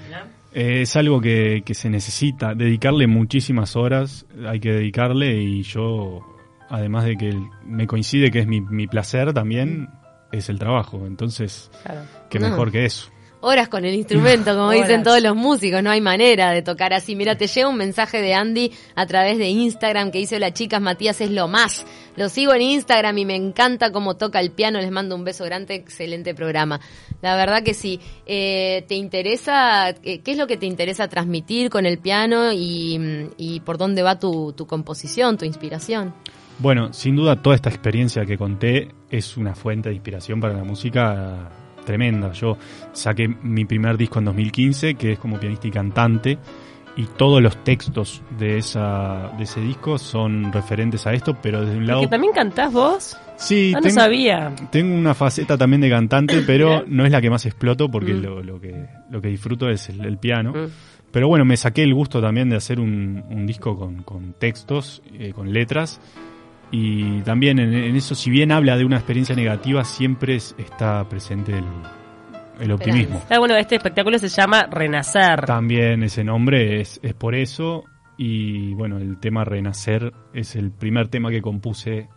eh, 0.55 0.83
es 0.83 0.97
algo 0.97 1.21
que, 1.21 1.63
que 1.65 1.75
se 1.75 1.91
necesita, 1.91 2.55
dedicarle 2.55 3.07
muchísimas 3.07 3.77
horas, 3.77 4.27
hay 4.47 4.59
que 4.59 4.73
dedicarle 4.73 5.37
y 5.41 5.63
yo, 5.63 6.21
además 6.69 7.05
de 7.05 7.17
que 7.17 7.39
me 7.65 7.87
coincide 7.87 8.31
que 8.31 8.41
es 8.41 8.47
mi, 8.47 8.61
mi 8.61 8.87
placer 8.87 9.33
también, 9.33 9.89
es 10.33 10.49
el 10.49 10.59
trabajo. 10.59 11.07
Entonces, 11.07 11.71
Claro. 11.85 12.01
qué 12.31 12.39
No. 12.41 12.49
mejor 12.49 12.73
que 12.73 12.85
eso. 12.87 13.11
Horas 13.41 13.69
con 13.69 13.85
el 13.85 13.95
instrumento, 13.95 14.53
como 14.53 14.69
Horas. 14.69 14.89
dicen 14.89 15.03
todos 15.05 15.23
los 15.23 15.37
músicos, 15.37 15.83
no 15.83 15.91
hay 15.91 16.01
manera 16.01 16.51
de 16.51 16.63
tocar 16.63 16.93
así. 16.93 17.15
Mira, 17.15 17.37
te 17.37 17.47
llega 17.47 17.69
un 17.69 17.77
mensaje 17.77 18.21
de 18.21 18.35
Andy 18.35 18.73
a 18.97 19.07
través 19.07 19.39
de 19.39 19.49
Instagram 19.49 20.11
que 20.11 20.19
dice, 20.19 20.37
hola 20.37 20.53
chicas, 20.53 20.81
Matías 20.81 21.21
es 21.21 21.31
lo 21.31 21.47
más. 21.47 21.87
Lo 22.17 22.29
sigo 22.29 22.53
en 22.53 22.63
Instagram 22.63 23.17
y 23.19 23.25
me 23.25 23.37
encanta 23.37 23.93
cómo 23.93 24.17
toca 24.17 24.41
el 24.41 24.51
piano, 24.51 24.81
les 24.81 24.91
mando 24.91 25.15
un 25.15 25.23
beso 25.23 25.45
grande, 25.45 25.77
excelente 25.77 26.35
programa. 26.35 26.81
La 27.23 27.37
verdad 27.37 27.63
que 27.63 27.75
sí. 27.75 28.01
Eh, 28.27 28.85
¿Te 28.89 28.97
interesa, 28.97 29.91
eh, 29.91 30.21
qué 30.25 30.33
es 30.33 30.37
lo 30.37 30.49
que 30.49 30.57
te 30.57 30.67
interesa 30.67 31.07
transmitir 31.07 31.71
con 31.71 31.87
el 31.87 31.99
piano 31.99 32.53
y, 32.53 33.31
y 33.37 33.61
por 33.61 33.79
dónde 33.79 34.03
va 34.03 34.19
tu, 34.19 34.53
tu 34.53 34.67
composición, 34.67 35.39
tu 35.39 35.45
inspiración? 35.45 36.13
Bueno, 36.59 36.93
sin 36.93 37.15
duda 37.15 37.41
toda 37.41 37.55
esta 37.55 37.71
experiencia 37.71 38.27
que 38.27 38.37
conté 38.37 38.89
es 39.11 39.37
una 39.37 39.55
fuente 39.55 39.91
de 39.91 39.95
inspiración 39.95 40.41
para 40.41 40.55
la 40.55 40.65
música 40.65 41.51
tremenda. 41.89 42.33
Yo 42.33 42.57
saqué 42.93 43.27
mi 43.43 43.65
primer 43.65 43.97
disco 43.97 44.19
en 44.21 44.27
2015, 44.27 44.95
que 44.95 45.13
es 45.13 45.19
como 45.19 45.41
pianista 45.41 45.67
y 45.67 45.71
cantante, 45.71 46.39
y 46.97 47.05
todos 47.17 47.41
los 47.41 47.63
textos 47.65 48.23
de, 48.39 48.59
esa, 48.59 49.31
de 49.39 49.45
ese 49.45 49.61
disco 49.61 49.99
son 49.99 50.53
referentes 50.53 51.07
a 51.07 51.13
esto, 51.13 51.37
pero 51.41 51.65
desde 51.65 51.77
un 51.79 51.87
lado... 51.87 52.01
¿Que 52.01 52.09
también 52.09 52.33
cantás 52.33 52.73
vos? 52.73 53.17
Sí, 53.37 53.73
Ah, 53.75 53.79
no 53.79 53.83
tengo, 53.83 53.95
sabía. 53.95 54.53
tengo 54.71 54.95
una 54.97 55.15
faceta 55.15 55.57
también 55.57 55.81
de 55.81 55.91
cantante, 55.91 56.43
pero 56.47 56.85
no 56.89 57.05
es 57.07 57.13
la 57.13 57.21
que 57.21 57.31
más 57.31 57.47
exploto 57.47 57.89
porque 57.89 58.15
Mm. 58.15 58.23
lo, 58.23 58.43
lo 58.43 58.61
que, 58.61 58.87
lo 59.11 59.21
que 59.21 59.29
disfruto 59.29 59.69
es 59.69 59.89
el, 59.91 60.05
el 60.05 60.19
piano. 60.19 60.53
Mm. 60.53 60.67
pero 61.13 61.29
bueno, 61.29 61.45
me 61.45 61.57
saqué 61.57 61.85
el 61.85 61.95
gusto 61.95 62.21
también 62.21 62.51
de 62.51 62.57
hacer 62.57 62.81
un, 62.81 63.23
un 63.31 63.47
disco 63.47 63.79
con, 63.79 64.03
con 64.03 64.33
textos, 64.35 65.01
eh, 65.19 65.33
con 65.33 65.53
letras. 65.53 66.01
Y 66.71 67.23
también 67.23 67.59
en, 67.59 67.73
en 67.73 67.97
eso, 67.97 68.15
si 68.15 68.31
bien 68.31 68.53
habla 68.53 68.77
de 68.77 68.85
una 68.85 68.97
experiencia 68.97 69.35
negativa, 69.35 69.85
siempre 69.85 70.37
es- 70.37 70.55
está 70.59 71.09
presente 71.09 71.53
el, 71.57 71.65
el 72.61 72.73
optimismo. 72.73 73.23
Ah, 73.31 73.39
bueno, 73.39 73.57
este 73.57 73.77
espectáculo 73.77 74.19
se 74.19 74.29
llama 74.29 74.67
Renacer. 74.71 75.47
También 75.47 76.03
ese 76.03 76.25
nombre 76.25 76.81
es, 76.81 77.01
es 77.03 77.15
por 77.15 77.35
eso. 77.35 77.85
Y 78.19 78.75
bueno, 78.75 78.99
el 78.99 79.19
tema 79.19 79.45
Renacer 79.45 80.13
es 80.35 80.57
el 80.57 80.71
primer 80.73 81.09
tema 81.09 81.31
que 81.31 81.41
compuse 81.41 82.09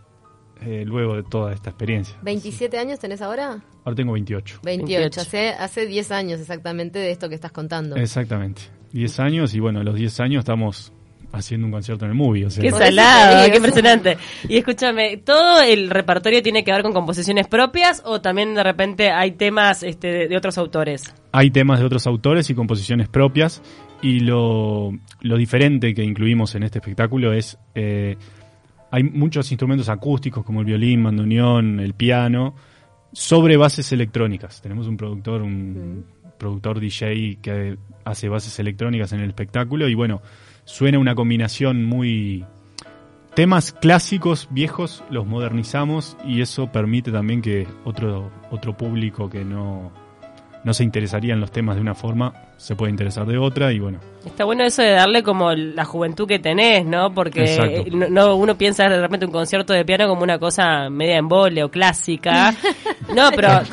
eh, 0.61 0.83
luego 0.85 1.15
de 1.15 1.23
toda 1.23 1.53
esta 1.53 1.69
experiencia. 1.69 2.17
¿27 2.23 2.75
años 2.77 2.99
tenés 2.99 3.21
ahora? 3.21 3.63
Ahora 3.85 3.95
tengo 3.95 4.13
28. 4.13 4.59
28. 4.63 4.99
28. 4.99 5.21
Hace, 5.21 5.49
hace 5.49 5.85
10 5.85 6.11
años 6.11 6.39
exactamente 6.41 6.99
de 6.99 7.11
esto 7.11 7.29
que 7.29 7.35
estás 7.35 7.51
contando. 7.51 7.95
Exactamente. 7.95 8.63
10 8.91 9.19
años 9.21 9.53
y 9.53 9.59
bueno, 9.59 9.79
a 9.79 9.83
los 9.83 9.95
10 9.95 10.19
años 10.19 10.39
estamos 10.39 10.91
haciendo 11.31 11.67
un 11.67 11.71
concierto 11.71 12.05
en 12.05 12.11
el 12.11 12.17
movie. 12.17 12.45
O 12.45 12.49
sea, 12.49 12.61
Qué 12.61 12.71
salado, 12.71 13.49
qué 13.49 13.57
impresionante. 13.57 14.17
Y 14.47 14.57
escúchame, 14.57 15.17
¿todo 15.17 15.61
el 15.61 15.89
repertorio 15.89 16.41
tiene 16.41 16.63
que 16.63 16.71
ver 16.71 16.83
con 16.83 16.93
composiciones 16.93 17.47
propias 17.47 18.01
o 18.05 18.21
también 18.21 18.53
de 18.53 18.63
repente 18.63 19.11
hay 19.11 19.31
temas 19.31 19.83
este, 19.83 20.27
de, 20.27 20.37
otros 20.37 20.57
autores? 20.57 21.13
Hay 21.31 21.51
temas 21.51 21.79
de 21.79 21.85
otros 21.85 22.07
autores 22.07 22.49
y 22.49 22.55
composiciones 22.55 23.07
propias 23.07 23.61
y 24.01 24.19
lo, 24.21 24.91
lo 25.21 25.37
diferente 25.37 25.93
que 25.93 26.03
incluimos 26.03 26.55
en 26.55 26.63
este 26.63 26.79
espectáculo 26.79 27.33
es... 27.33 27.57
eh, 27.75 28.17
hay 28.91 29.03
muchos 29.03 29.49
instrumentos 29.51 29.87
acústicos 29.87 30.43
como 30.43 30.59
el 30.59 30.65
violín, 30.65 31.01
bandoneón, 31.01 31.79
el 31.79 31.93
piano, 31.93 32.55
sobre 33.13 33.55
bases 33.55 33.91
electrónicas. 33.93 34.61
Tenemos 34.61 34.85
un 34.87 34.97
productor, 34.97 35.41
un 35.41 36.05
productor 36.37 36.79
DJ 36.79 37.37
que 37.41 37.77
hace 38.03 38.27
bases 38.27 38.59
electrónicas 38.59 39.13
en 39.13 39.21
el 39.21 39.29
espectáculo 39.29 39.87
y 39.87 39.95
bueno, 39.95 40.21
suena 40.71 40.97
una 40.99 41.15
combinación 41.15 41.85
muy... 41.85 42.45
Temas 43.35 43.71
clásicos, 43.71 44.47
viejos, 44.51 45.03
los 45.09 45.25
modernizamos 45.25 46.17
y 46.25 46.41
eso 46.41 46.67
permite 46.71 47.11
también 47.11 47.41
que 47.41 47.65
otro, 47.85 48.29
otro 48.51 48.75
público 48.75 49.29
que 49.29 49.45
no, 49.45 49.89
no 50.65 50.73
se 50.73 50.83
interesaría 50.83 51.33
en 51.33 51.39
los 51.39 51.49
temas 51.49 51.75
de 51.77 51.81
una 51.81 51.95
forma 51.95 52.33
se 52.57 52.75
puede 52.75 52.91
interesar 52.91 53.25
de 53.25 53.37
otra 53.37 53.71
y 53.71 53.79
bueno, 53.79 53.99
Está 54.25 54.43
bueno 54.43 54.63
eso 54.65 54.81
de 54.83 54.91
darle 54.91 55.23
como 55.23 55.51
la 55.53 55.83
juventud 55.85 56.27
que 56.27 56.37
tenés, 56.39 56.85
¿no? 56.85 57.11
Porque 57.13 57.45
eh, 57.55 57.85
no, 57.91 58.07
no- 58.09 58.35
uno 58.35 58.55
piensa 58.55 58.87
de 58.87 58.99
repente 59.01 59.25
un 59.25 59.31
concierto 59.31 59.73
de 59.73 59.83
piano 59.85 60.07
como 60.07 60.21
una 60.23 60.37
cosa 60.37 60.89
media 60.91 61.17
embole 61.17 61.63
o 61.63 61.71
clásica. 61.71 62.53
No, 63.13 63.29
pero 63.31 63.49
a, 63.49 63.63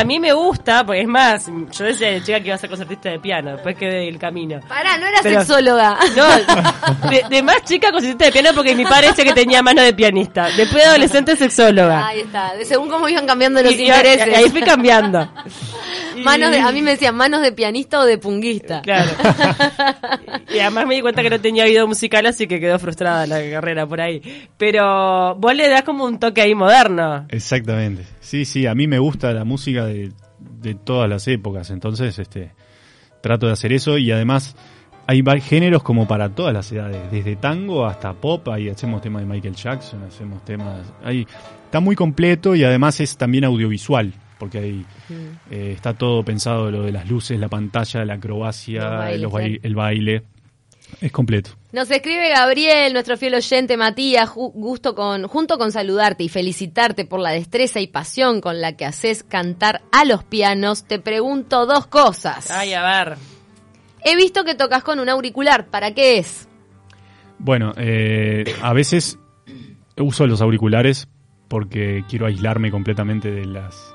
a 0.00 0.04
mí 0.04 0.18
me 0.20 0.32
gusta, 0.32 0.84
porque 0.84 1.00
es 1.02 1.08
más, 1.08 1.46
yo 1.72 1.84
decía 1.84 2.10
de 2.10 2.22
chica 2.22 2.40
que 2.40 2.46
iba 2.46 2.54
a 2.54 2.58
ser 2.58 2.68
concertista 2.70 3.08
de 3.10 3.18
piano, 3.18 3.52
después 3.52 3.76
quedé 3.76 4.04
del 4.06 4.18
camino. 4.18 4.60
Pará, 4.68 4.96
no 4.98 5.06
era 5.06 5.18
Pero- 5.22 5.40
sexóloga. 5.40 5.98
No, 6.16 7.08
de, 7.10 7.24
de 7.28 7.42
más 7.42 7.62
chica 7.64 7.90
concertista 7.90 8.26
de 8.26 8.32
piano 8.32 8.50
porque 8.54 8.74
mi 8.74 8.84
padre 8.84 9.08
decía 9.08 9.24
que 9.24 9.32
tenía 9.32 9.62
mano 9.62 9.82
de 9.82 9.92
pianista. 9.92 10.48
Después 10.56 10.82
de 10.82 10.90
adolescente 10.90 11.36
sexóloga. 11.36 12.06
Ahí 12.08 12.20
está, 12.20 12.54
de 12.54 12.64
según 12.64 12.88
cómo 12.88 13.08
iban 13.08 13.26
cambiando 13.26 13.62
los 13.62 13.72
Y- 13.72 13.76
y- 13.82 13.86
intereses. 13.86 14.26
y 14.28 14.34
ahí 14.34 14.50
fui 14.50 14.62
cambiando. 14.62 15.28
Manos 16.24 16.50
de- 16.50 16.60
a 16.60 16.72
mí 16.72 16.82
me 16.82 16.92
decían 16.92 17.14
manos 17.16 17.40
de 17.42 17.52
pianista 17.52 18.00
o 18.00 18.04
de 18.04 18.18
punguista. 18.18 18.82
Claro. 18.82 19.10
y 20.54 20.58
además 20.58 20.86
me 20.86 20.94
di 20.96 21.00
cuenta 21.00 21.22
que 21.22 21.30
no 21.30 21.40
tenía 21.40 21.64
oído 21.64 21.86
musical, 21.86 22.26
así 22.26 22.46
que 22.46 22.60
quedó 22.60 22.78
frustrada 22.78 23.26
la 23.26 23.38
carrera 23.50 23.86
por 23.86 24.00
ahí. 24.00 24.22
Pero 24.56 25.34
vos 25.36 25.54
le 25.54 25.68
das 25.68 25.82
como 25.82 26.04
un 26.04 26.18
toque 26.18 26.40
ahí 26.40 26.54
moderno. 26.54 27.26
Exactamente. 27.28 28.04
Sí, 28.20 28.44
sí, 28.44 28.66
a 28.66 28.74
mí 28.74 28.86
me 28.86 28.98
gusta 28.98 29.32
la 29.32 29.44
música 29.44 29.84
de, 29.86 30.12
de 30.38 30.74
todas 30.74 31.08
las 31.08 31.26
épocas, 31.28 31.70
entonces 31.70 32.18
este 32.18 32.52
trato 33.22 33.46
de 33.46 33.52
hacer 33.52 33.72
eso 33.72 33.98
y 33.98 34.10
además 34.12 34.56
hay 35.08 35.22
géneros 35.40 35.82
como 35.82 36.08
para 36.08 36.30
todas 36.30 36.52
las 36.52 36.70
edades, 36.72 37.10
desde 37.12 37.36
tango 37.36 37.86
hasta 37.86 38.12
pop, 38.12 38.48
ahí 38.48 38.68
hacemos 38.68 39.00
temas 39.00 39.22
de 39.22 39.26
Michael 39.32 39.54
Jackson, 39.54 40.02
hacemos 40.02 40.44
temas, 40.44 40.80
ahí 41.04 41.26
está 41.64 41.78
muy 41.80 41.94
completo 41.94 42.54
y 42.56 42.64
además 42.64 43.00
es 43.00 43.16
también 43.16 43.44
audiovisual, 43.44 44.12
porque 44.38 44.58
ahí 44.58 44.86
eh, 45.50 45.72
está 45.74 45.94
todo 45.94 46.24
pensado 46.24 46.70
lo 46.70 46.82
de 46.82 46.92
las 46.92 47.08
luces, 47.08 47.38
la 47.40 47.48
pantalla, 47.48 48.04
la 48.04 48.14
acrobacia, 48.14 48.82
Los 48.82 48.98
bailes, 48.98 49.20
los 49.22 49.32
bai- 49.32 49.52
sí. 49.54 49.60
el 49.62 49.74
baile, 49.74 50.22
es 51.00 51.10
completo. 51.12 51.50
Nos 51.72 51.90
escribe 51.90 52.28
Gabriel, 52.30 52.92
nuestro 52.92 53.16
fiel 53.16 53.34
oyente 53.34 53.76
Matías, 53.76 54.28
ju- 54.30 54.52
gusto 54.54 54.94
con, 54.94 55.26
junto 55.26 55.58
con 55.58 55.72
saludarte 55.72 56.22
y 56.24 56.28
felicitarte 56.28 57.04
por 57.04 57.20
la 57.20 57.30
destreza 57.30 57.80
y 57.80 57.86
pasión 57.86 58.40
con 58.40 58.60
la 58.60 58.76
que 58.76 58.84
haces 58.84 59.22
cantar 59.24 59.82
a 59.92 60.04
los 60.04 60.22
pianos, 60.24 60.84
te 60.84 60.98
pregunto 60.98 61.66
dos 61.66 61.86
cosas. 61.86 62.50
Ay, 62.50 62.72
a 62.74 62.82
ver. 63.04 63.16
He 64.04 64.14
visto 64.16 64.44
que 64.44 64.54
tocas 64.54 64.84
con 64.84 65.00
un 65.00 65.08
auricular, 65.08 65.66
¿para 65.66 65.92
qué 65.92 66.18
es? 66.18 66.46
Bueno, 67.38 67.72
eh, 67.76 68.44
a 68.62 68.72
veces 68.72 69.18
uso 69.98 70.26
los 70.26 70.40
auriculares 70.40 71.08
porque 71.48 72.04
quiero 72.08 72.26
aislarme 72.26 72.70
completamente 72.70 73.30
de 73.30 73.44
las... 73.44 73.92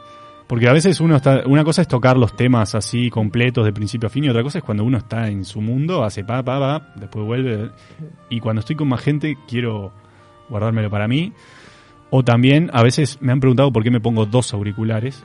Porque 0.51 0.67
a 0.67 0.73
veces 0.73 0.99
uno 0.99 1.15
está... 1.15 1.43
Una 1.45 1.63
cosa 1.63 1.81
es 1.81 1.87
tocar 1.87 2.17
los 2.17 2.35
temas 2.35 2.75
así 2.75 3.09
completos 3.09 3.63
de 3.63 3.71
principio 3.71 4.07
a 4.07 4.09
fin 4.09 4.25
y 4.25 4.29
otra 4.29 4.43
cosa 4.43 4.57
es 4.57 4.65
cuando 4.65 4.83
uno 4.83 4.97
está 4.97 5.29
en 5.29 5.45
su 5.45 5.61
mundo, 5.61 6.03
hace 6.03 6.25
pa, 6.25 6.43
pa, 6.43 6.59
pa, 6.59 6.93
después 6.97 7.25
vuelve. 7.25 7.69
Y 8.29 8.41
cuando 8.41 8.59
estoy 8.59 8.75
con 8.75 8.89
más 8.89 8.99
gente 8.99 9.37
quiero 9.47 9.93
guardármelo 10.49 10.89
para 10.89 11.07
mí. 11.07 11.31
O 12.09 12.25
también 12.25 12.69
a 12.73 12.83
veces 12.83 13.17
me 13.21 13.31
han 13.31 13.39
preguntado 13.39 13.71
por 13.71 13.81
qué 13.81 13.91
me 13.91 14.01
pongo 14.01 14.25
dos 14.25 14.53
auriculares. 14.53 15.23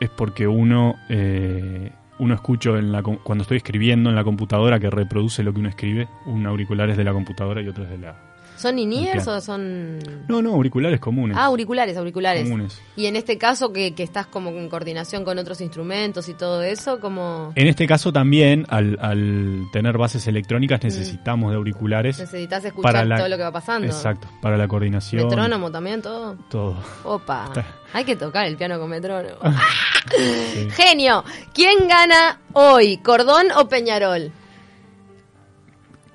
Es 0.00 0.10
porque 0.10 0.48
uno... 0.48 0.96
eh, 1.08 1.92
uno 2.18 2.34
escucho 2.34 2.76
en 2.76 2.90
la, 2.90 3.00
cuando 3.00 3.42
estoy 3.42 3.58
escribiendo 3.58 4.10
en 4.10 4.16
la 4.16 4.24
computadora 4.24 4.80
que 4.80 4.90
reproduce 4.90 5.44
lo 5.44 5.52
que 5.52 5.60
uno 5.60 5.68
escribe. 5.68 6.08
Un 6.26 6.48
auricular 6.48 6.90
es 6.90 6.96
de 6.96 7.04
la 7.04 7.12
computadora 7.12 7.62
y 7.62 7.68
otro 7.68 7.84
es 7.84 7.90
de 7.90 7.98
la... 7.98 8.27
¿Son 8.58 8.78
in-ears 8.78 9.26
o 9.28 9.40
son...? 9.40 9.98
No, 10.28 10.42
no, 10.42 10.54
auriculares 10.54 10.98
comunes. 11.00 11.36
Ah, 11.38 11.44
auriculares, 11.44 11.96
auriculares. 11.96 12.42
comunes. 12.42 12.80
Y 12.96 13.06
en 13.06 13.16
este 13.16 13.38
caso 13.38 13.72
que, 13.72 13.94
que 13.94 14.02
estás 14.02 14.26
como 14.26 14.50
en 14.50 14.68
coordinación 14.68 15.24
con 15.24 15.38
otros 15.38 15.60
instrumentos 15.60 16.28
y 16.28 16.34
todo 16.34 16.62
eso, 16.62 16.98
como 17.00 17.52
En 17.54 17.66
este 17.68 17.86
caso 17.86 18.12
también, 18.12 18.66
al, 18.68 18.98
al 19.00 19.66
tener 19.72 19.96
bases 19.96 20.26
electrónicas, 20.26 20.82
necesitamos 20.82 21.50
de 21.52 21.56
auriculares. 21.56 22.18
necesitas 22.18 22.64
escuchar 22.64 22.92
para 22.92 23.04
la- 23.04 23.16
todo 23.18 23.28
lo 23.28 23.36
que 23.36 23.42
va 23.44 23.52
pasando. 23.52 23.86
Exacto, 23.86 24.26
para 24.42 24.56
la 24.56 24.66
coordinación. 24.68 25.24
Metrónomo 25.28 25.70
también, 25.70 26.02
todo. 26.02 26.36
Todo. 26.50 26.76
Opa, 27.04 27.44
Está- 27.46 27.66
hay 27.92 28.04
que 28.04 28.16
tocar 28.16 28.46
el 28.46 28.56
piano 28.56 28.78
con 28.80 28.90
metrónomo. 28.90 29.36
Sí. 30.08 30.68
Genio, 30.70 31.22
¿quién 31.52 31.86
gana 31.86 32.40
hoy, 32.54 32.96
Cordón 32.98 33.48
o 33.56 33.68
Peñarol? 33.68 34.32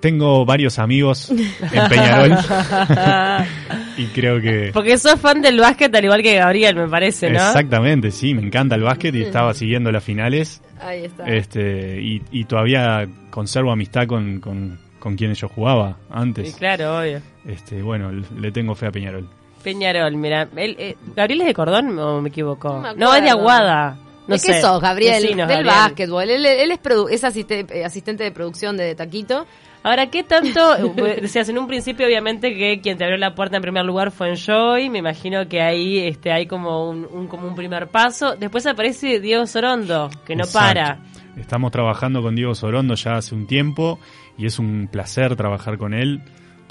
Tengo 0.03 0.43
varios 0.43 0.79
amigos 0.79 1.29
en 1.29 1.87
Peñarol 1.87 2.37
y 3.97 4.05
creo 4.07 4.41
que... 4.41 4.71
Porque 4.73 4.97
sos 4.97 5.17
fan 5.17 5.41
del 5.41 5.57
básquet 5.57 5.95
al 5.95 6.03
igual 6.03 6.21
que 6.21 6.35
Gabriel, 6.35 6.75
me 6.75 6.89
parece, 6.89 7.29
¿no? 7.29 7.37
Exactamente, 7.37 8.11
sí, 8.11 8.33
me 8.33 8.41
encanta 8.41 8.75
el 8.75 8.81
básquet 8.81 9.15
y 9.15 9.21
estaba 9.21 9.53
siguiendo 9.53 9.93
las 9.93 10.03
finales 10.03 10.61
Ahí 10.81 11.05
está. 11.05 11.23
este 11.23 12.01
y, 12.01 12.21
y 12.31 12.43
todavía 12.43 13.07
conservo 13.29 13.71
amistad 13.71 14.05
con, 14.05 14.41
con, 14.41 14.77
con 14.99 15.15
quienes 15.15 15.39
yo 15.39 15.47
jugaba 15.47 15.95
antes. 16.09 16.53
claro, 16.57 16.99
obvio. 16.99 17.21
Este, 17.47 17.81
bueno, 17.81 18.11
le 18.11 18.51
tengo 18.51 18.75
fe 18.75 18.87
a 18.87 18.91
Peñarol. 18.91 19.29
Peñarol, 19.63 20.17
mira. 20.17 20.49
él, 20.57 20.75
eh, 20.79 20.97
¿Gabriel 21.15 21.39
es 21.41 21.47
de 21.47 21.53
Cordón 21.53 21.97
o 21.97 22.21
me 22.21 22.27
equivoco? 22.27 22.73
No 22.73 22.81
me 22.81 22.95
No, 22.95 23.15
es 23.15 23.23
de. 23.23 23.29
Aguada. 23.29 23.95
No 24.27 24.35
¿De 24.35 24.41
qué 24.41 24.53
sé. 24.53 24.61
sos, 24.61 24.79
Gabriel? 24.81 25.21
Decinos, 25.21 25.47
Del 25.47 25.63
Gabriel. 25.63 25.65
básquetbol. 25.89 26.29
Él, 26.29 26.45
él 26.45 26.71
es, 26.71 26.81
produ- 26.81 27.09
es 27.11 27.23
asiste- 27.23 27.65
eh, 27.71 27.83
asistente 27.83 28.23
de 28.23 28.31
producción 28.31 28.77
de 28.77 28.95
Taquito. 28.95 29.45
Ahora, 29.83 30.07
¿qué 30.09 30.23
tanto? 30.23 30.75
Decías 31.21 31.49
en 31.49 31.57
un 31.57 31.67
principio, 31.67 32.05
obviamente, 32.05 32.55
que 32.55 32.79
quien 32.81 32.97
te 32.97 33.03
abrió 33.03 33.17
la 33.17 33.35
puerta 33.35 33.57
en 33.57 33.61
primer 33.61 33.83
lugar 33.83 34.11
fue 34.11 34.29
en 34.29 34.35
Joy. 34.37 34.89
Me 34.89 34.99
imagino 34.99 35.47
que 35.49 35.61
ahí 35.61 35.99
este, 36.07 36.31
hay 36.31 36.47
como 36.47 36.89
un, 36.89 37.05
un- 37.11 37.27
como 37.27 37.47
un 37.47 37.55
primer 37.55 37.87
paso. 37.87 38.35
Después 38.37 38.65
aparece 38.65 39.19
Diego 39.19 39.45
Sorondo, 39.45 40.09
que 40.25 40.37
no 40.37 40.45
Exacto. 40.45 40.67
para. 40.79 40.99
Estamos 41.35 41.71
trabajando 41.71 42.21
con 42.21 42.33
Diego 42.35 42.55
Sorondo 42.55 42.93
ya 42.95 43.15
hace 43.15 43.35
un 43.35 43.45
tiempo 43.47 43.99
y 44.37 44.45
es 44.45 44.57
un 44.59 44.87
placer 44.89 45.35
trabajar 45.35 45.77
con 45.77 45.93
él 45.93 46.21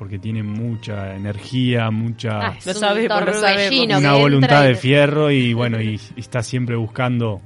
porque 0.03 0.19
tiene 0.19 0.43
mucha 0.43 1.15
energía, 1.15 1.89
mucha 1.93 2.49
Ah, 2.49 2.59
Lo 2.67 2.75
sabemos, 2.75 3.21
lo 3.25 3.33
torbellino 3.41 3.99
una 3.99 4.15
voluntad 4.15 4.65
y 4.65 4.69
de 4.71 4.75
fierro 4.75 5.31
y 5.31 5.53
bueno, 5.55 5.81
y, 5.81 6.01
y 6.17 6.21
está 6.21 6.43
siempre 6.43 6.75
buscando 6.75 7.41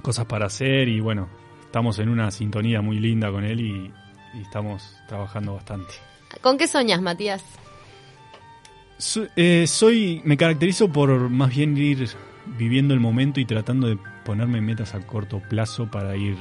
cosas 0.00 0.24
para 0.26 0.46
hacer 0.46 0.86
y 0.88 1.00
bueno, 1.00 1.28
estamos 1.64 1.98
en 1.98 2.08
una 2.08 2.30
sintonía 2.30 2.80
muy 2.80 3.00
linda 3.00 3.32
con 3.32 3.42
él 3.42 3.60
y, 3.60 3.90
y 4.38 4.42
estamos 4.42 4.94
trabajando 5.08 5.54
bastante. 5.54 5.92
¿Con 6.40 6.56
qué 6.58 6.68
soñas, 6.68 7.02
Matías? 7.02 7.42
So- 8.98 9.26
eh, 9.34 9.66
soy, 9.66 10.20
me 10.24 10.36
caracterizo 10.36 10.92
por 10.92 11.28
más 11.28 11.50
bien 11.52 11.76
ir 11.76 12.08
viviendo 12.56 12.94
el 12.94 13.00
momento 13.00 13.40
y 13.40 13.46
tratando 13.46 13.88
de 13.88 13.98
ponerme 14.24 14.60
metas 14.60 14.94
a 14.94 15.00
corto 15.04 15.40
plazo 15.40 15.90
para 15.90 16.14
ir 16.14 16.36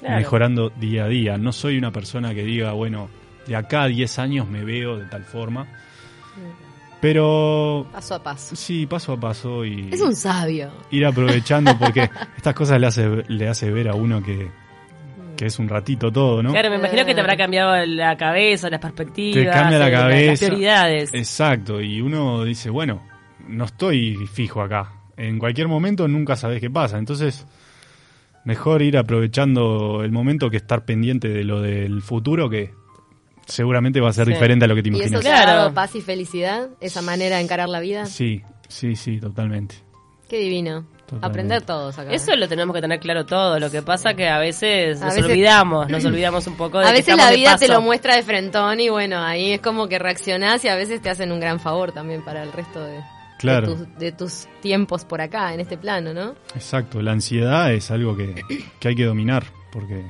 Claro. 0.00 0.16
mejorando 0.16 0.70
día 0.70 1.04
a 1.04 1.08
día. 1.08 1.38
No 1.38 1.52
soy 1.52 1.78
una 1.78 1.92
persona 1.92 2.34
que 2.34 2.42
diga, 2.42 2.72
bueno, 2.72 3.08
de 3.46 3.56
acá 3.56 3.82
a 3.82 3.86
10 3.88 4.18
años 4.18 4.48
me 4.48 4.64
veo 4.64 4.96
de 4.96 5.04
tal 5.06 5.24
forma. 5.24 5.66
Pero 7.00 7.86
Paso 7.92 8.14
a 8.16 8.22
paso. 8.22 8.54
sí, 8.54 8.86
paso 8.86 9.12
a 9.14 9.20
paso 9.20 9.64
y 9.64 9.88
Es 9.90 10.02
un 10.02 10.14
sabio. 10.14 10.70
ir 10.90 11.06
aprovechando 11.06 11.76
porque 11.78 12.10
estas 12.36 12.54
cosas 12.54 12.78
le 12.78 12.86
hace, 12.86 13.24
le 13.28 13.48
hace 13.48 13.70
ver 13.70 13.88
a 13.88 13.94
uno 13.94 14.22
que, 14.22 14.50
que 15.34 15.46
es 15.46 15.58
un 15.58 15.68
ratito 15.68 16.12
todo, 16.12 16.42
¿no? 16.42 16.50
Claro, 16.52 16.68
me 16.68 16.76
imagino 16.76 17.06
que 17.06 17.14
te 17.14 17.20
habrá 17.20 17.38
cambiado 17.38 17.86
la 17.86 18.16
cabeza, 18.18 18.68
las 18.68 18.80
perspectivas, 18.80 19.44
te 19.46 19.50
cambia 19.50 19.78
la 19.78 19.88
eh, 19.88 19.92
cabeza. 19.92 20.30
las 20.30 20.38
prioridades. 20.40 21.14
Exacto, 21.14 21.80
y 21.80 22.02
uno 22.02 22.44
dice, 22.44 22.68
bueno, 22.68 23.02
no 23.48 23.64
estoy 23.64 24.16
fijo 24.30 24.60
acá. 24.60 24.92
En 25.16 25.38
cualquier 25.38 25.68
momento 25.68 26.06
nunca 26.06 26.36
sabes 26.36 26.60
qué 26.60 26.68
pasa. 26.68 26.98
Entonces, 26.98 27.46
mejor 28.44 28.82
ir 28.82 28.98
aprovechando 28.98 30.02
el 30.04 30.12
momento 30.12 30.50
que 30.50 30.58
estar 30.58 30.84
pendiente 30.84 31.28
de 31.30 31.44
lo 31.44 31.62
del 31.62 32.02
futuro 32.02 32.50
que 32.50 32.74
seguramente 33.50 34.00
va 34.00 34.08
a 34.10 34.12
ser 34.12 34.26
Sí. 34.26 34.32
diferente 34.32 34.64
a 34.64 34.68
lo 34.68 34.74
que 34.74 34.82
te 34.82 34.88
¿Y 34.88 34.92
eso 34.92 34.98
imaginas. 35.00 35.22
te 35.22 35.28
ha 35.30 35.42
Claro. 35.42 35.58
dado 35.58 35.74
paz 35.74 35.94
y 35.94 36.00
felicidad? 36.00 36.68
¿Esa 36.80 37.02
manera 37.02 37.36
de 37.36 37.42
encarar 37.42 37.68
la 37.68 37.80
vida? 37.80 38.06
Sí, 38.06 38.42
sí, 38.68 38.96
sí, 38.96 39.20
totalmente. 39.20 39.74
Qué 40.28 40.38
divino. 40.38 40.86
Totalmente. 41.06 41.26
Aprender 41.26 41.62
todos 41.62 41.98
acá. 41.98 42.12
Eso 42.12 42.36
lo 42.36 42.46
tenemos 42.48 42.72
que 42.72 42.80
tener 42.80 43.00
claro 43.00 43.26
todo. 43.26 43.58
Lo 43.58 43.68
que 43.68 43.82
pasa 43.82 44.14
que 44.14 44.28
a 44.28 44.38
veces 44.38 45.02
A 45.02 45.06
nos 45.06 45.16
veces- 45.16 45.28
olvidamos, 45.30 45.88
nos 45.90 46.04
olvidamos 46.04 46.46
un 46.46 46.56
poco 46.56 46.78
de 46.78 46.84
A 46.84 46.88
que 46.90 46.98
veces 46.98 47.16
la 47.16 47.30
vida 47.32 47.56
te 47.56 47.66
lo 47.66 47.80
muestra 47.80 48.14
de 48.14 48.22
frentón 48.22 48.78
y 48.78 48.88
bueno, 48.90 49.18
ahí 49.20 49.50
es 49.52 49.60
como 49.60 49.88
que 49.88 49.98
reaccionás 49.98 50.64
y 50.64 50.68
a 50.68 50.76
veces 50.76 51.02
te 51.02 51.10
hacen 51.10 51.32
un 51.32 51.40
gran 51.40 51.58
favor 51.58 51.90
también 51.90 52.22
para 52.24 52.44
el 52.44 52.52
resto 52.52 52.84
de, 52.84 53.00
Claro. 53.40 53.74
de, 53.74 53.74
tus, 53.86 53.98
de 53.98 54.12
tus 54.12 54.48
tiempos 54.60 55.04
por 55.04 55.20
acá, 55.20 55.52
en 55.52 55.58
este 55.58 55.76
plano, 55.76 56.14
¿no? 56.14 56.36
Exacto, 56.54 57.02
la 57.02 57.10
ansiedad 57.10 57.72
es 57.72 57.90
algo 57.90 58.16
que, 58.16 58.40
que 58.78 58.88
hay 58.88 58.94
que 58.94 59.04
dominar 59.04 59.42
porque 59.72 60.04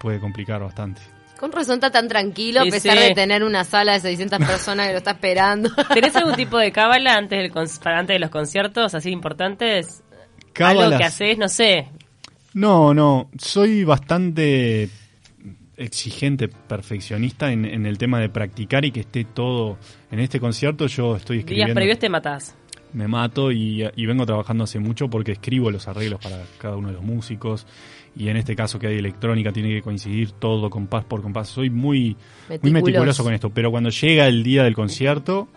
puede 0.00 0.20
complicar 0.20 0.62
bastante. 0.62 1.02
Con 1.38 1.52
razón 1.52 1.74
está 1.74 1.90
tan 1.90 2.08
tranquilo 2.08 2.62
Sí, 2.62 2.68
a 2.68 2.70
pesar 2.72 2.98
sí. 2.98 3.04
de 3.04 3.14
tener 3.14 3.44
una 3.44 3.64
sala 3.64 3.92
de 3.92 4.00
600 4.00 4.38
personas 4.40 4.86
que 4.88 4.92
lo 4.92 4.98
está 4.98 5.12
esperando. 5.12 5.70
¿Tenés 5.94 6.14
algún 6.16 6.34
tipo 6.36 6.58
de 6.58 6.72
cábala 6.72 7.14
antes, 7.14 7.38
del 7.38 7.52
antes 7.56 8.14
de 8.14 8.18
los 8.18 8.30
conciertos 8.30 8.94
así 8.94 9.10
importantes? 9.10 10.02
Algo 10.56 10.80
Cábalas. 10.80 10.98
que 10.98 11.04
haces, 11.04 11.38
no 11.38 11.48
sé. 11.48 11.88
No, 12.54 12.92
no, 12.92 13.30
soy 13.38 13.84
bastante 13.84 14.88
exigente, 15.76 16.48
perfeccionista 16.48 17.52
en, 17.52 17.64
en 17.64 17.86
el 17.86 17.98
tema 17.98 18.18
de 18.20 18.28
practicar 18.28 18.84
y 18.84 18.90
que 18.90 19.00
esté 19.00 19.24
todo. 19.24 19.78
En 20.10 20.18
este 20.18 20.40
concierto 20.40 20.86
yo 20.88 21.14
estoy 21.16 21.36
Días 21.36 21.44
escribiendo. 21.44 21.74
previos 21.74 21.98
te 22.00 22.08
matás. 22.08 22.56
Me 22.92 23.06
mato 23.08 23.52
y, 23.52 23.84
y 23.96 24.06
vengo 24.06 24.24
trabajando 24.26 24.64
hace 24.64 24.78
mucho 24.78 25.08
porque 25.08 25.32
escribo 25.32 25.70
los 25.70 25.88
arreglos 25.88 26.20
para 26.20 26.38
cada 26.58 26.76
uno 26.76 26.88
de 26.88 26.94
los 26.94 27.02
músicos 27.02 27.66
y 28.16 28.28
en 28.28 28.36
este 28.36 28.56
caso 28.56 28.78
que 28.78 28.86
hay 28.88 28.96
electrónica 28.98 29.52
tiene 29.52 29.68
que 29.70 29.82
coincidir 29.82 30.32
todo 30.32 30.70
compás 30.70 31.04
por 31.04 31.22
compás. 31.22 31.48
Soy 31.48 31.70
muy, 31.70 32.00
muy 32.10 32.16
Meticuloso. 32.48 32.84
meticuloso 32.84 33.24
con 33.24 33.34
esto, 33.34 33.50
pero 33.50 33.70
cuando 33.70 33.90
llega 33.90 34.26
el 34.26 34.42
día 34.42 34.64
del 34.64 34.74
concierto 34.74 35.48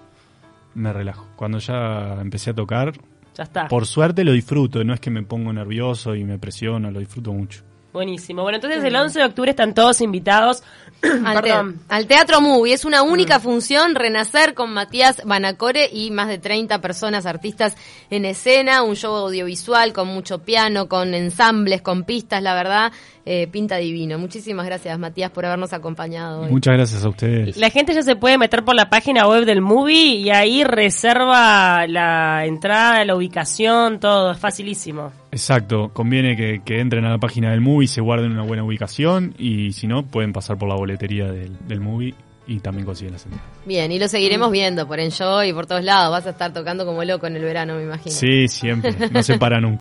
me 0.75 0.93
relajo. 0.93 1.27
Cuando 1.35 1.57
ya 1.59 2.17
empecé 2.21 2.51
a 2.51 2.53
tocar, 2.53 2.93
Ya 3.35 3.43
está. 3.43 3.67
por 3.67 3.85
suerte 3.85 4.23
lo 4.23 4.31
disfruto, 4.33 4.83
no 4.83 4.93
es 4.93 4.99
que 4.99 5.09
me 5.09 5.23
pongo 5.23 5.51
nervioso 5.53 6.15
y 6.15 6.23
me 6.23 6.37
presiono, 6.37 6.91
lo 6.91 6.99
disfruto 6.99 7.33
mucho. 7.33 7.63
Buenísimo. 7.93 8.43
Bueno, 8.43 8.55
entonces 8.55 8.83
el 8.83 8.95
11 8.95 9.19
de 9.19 9.25
octubre 9.25 9.51
están 9.51 9.73
todos 9.73 9.99
invitados. 10.01 10.63
Al, 11.25 11.37
te- 11.41 11.49
Perdón. 11.49 11.79
al 11.89 12.05
Teatro 12.05 12.41
Movie. 12.41 12.73
Es 12.73 12.85
una 12.85 13.01
única 13.01 13.39
función, 13.39 13.95
Renacer 13.95 14.53
con 14.53 14.71
Matías 14.71 15.23
Banacore 15.25 15.89
y 15.91 16.11
más 16.11 16.27
de 16.27 16.37
30 16.37 16.79
personas, 16.79 17.25
artistas 17.25 17.75
en 18.11 18.23
escena, 18.23 18.83
un 18.83 18.95
show 18.95 19.15
audiovisual 19.15 19.93
con 19.93 20.07
mucho 20.09 20.43
piano, 20.43 20.87
con 20.87 21.15
ensambles, 21.15 21.81
con 21.81 22.03
pistas, 22.03 22.43
la 22.43 22.53
verdad, 22.53 22.91
eh, 23.25 23.47
pinta 23.47 23.77
divino. 23.77 24.19
Muchísimas 24.19 24.67
gracias, 24.67 24.99
Matías, 24.99 25.31
por 25.31 25.43
habernos 25.45 25.73
acompañado 25.73 26.41
hoy. 26.41 26.51
Muchas 26.51 26.75
gracias 26.75 27.03
a 27.03 27.09
ustedes. 27.09 27.57
La 27.57 27.71
gente 27.71 27.95
ya 27.95 28.03
se 28.03 28.15
puede 28.15 28.37
meter 28.37 28.63
por 28.63 28.75
la 28.75 28.89
página 28.91 29.27
web 29.27 29.45
del 29.45 29.61
movie 29.61 30.17
y 30.17 30.29
ahí 30.29 30.63
reserva 30.63 31.87
la 31.87 32.45
entrada, 32.45 33.03
la 33.05 33.15
ubicación, 33.15 33.99
todo. 33.99 34.31
Es 34.33 34.39
facilísimo. 34.39 35.11
Exacto, 35.31 35.91
conviene 35.93 36.35
que, 36.35 36.61
que 36.63 36.79
entren 36.79 37.05
a 37.05 37.09
la 37.09 37.17
página 37.17 37.51
del 37.51 37.61
movie, 37.61 37.87
se 37.87 38.01
guarden 38.01 38.31
una 38.31 38.43
buena 38.43 38.63
ubicación 38.63 39.33
y 39.37 39.71
si 39.71 39.87
no, 39.87 40.03
pueden 40.03 40.33
pasar 40.33 40.57
por 40.57 40.67
la 40.67 40.75
boletería 40.75 41.31
del, 41.31 41.57
del 41.67 41.79
movie 41.79 42.13
y 42.47 42.59
también 42.59 42.85
consiguen 42.85 43.13
las 43.13 43.25
entradas. 43.25 43.47
Bien, 43.65 43.91
y 43.91 43.99
lo 43.99 44.07
seguiremos 44.07 44.51
viendo 44.51 44.87
por 44.87 44.99
Enjoy 44.99 45.49
y 45.49 45.53
por 45.53 45.67
todos 45.67 45.83
lados. 45.83 46.11
Vas 46.11 46.25
a 46.27 46.31
estar 46.31 46.51
tocando 46.51 46.85
como 46.85 47.03
loco 47.03 47.27
en 47.27 47.37
el 47.37 47.43
verano, 47.43 47.75
me 47.75 47.83
imagino. 47.83 48.13
Sí, 48.13 48.47
siempre, 48.47 48.93
no 49.09 49.23
se 49.23 49.37
para 49.37 49.61
nunca. 49.61 49.61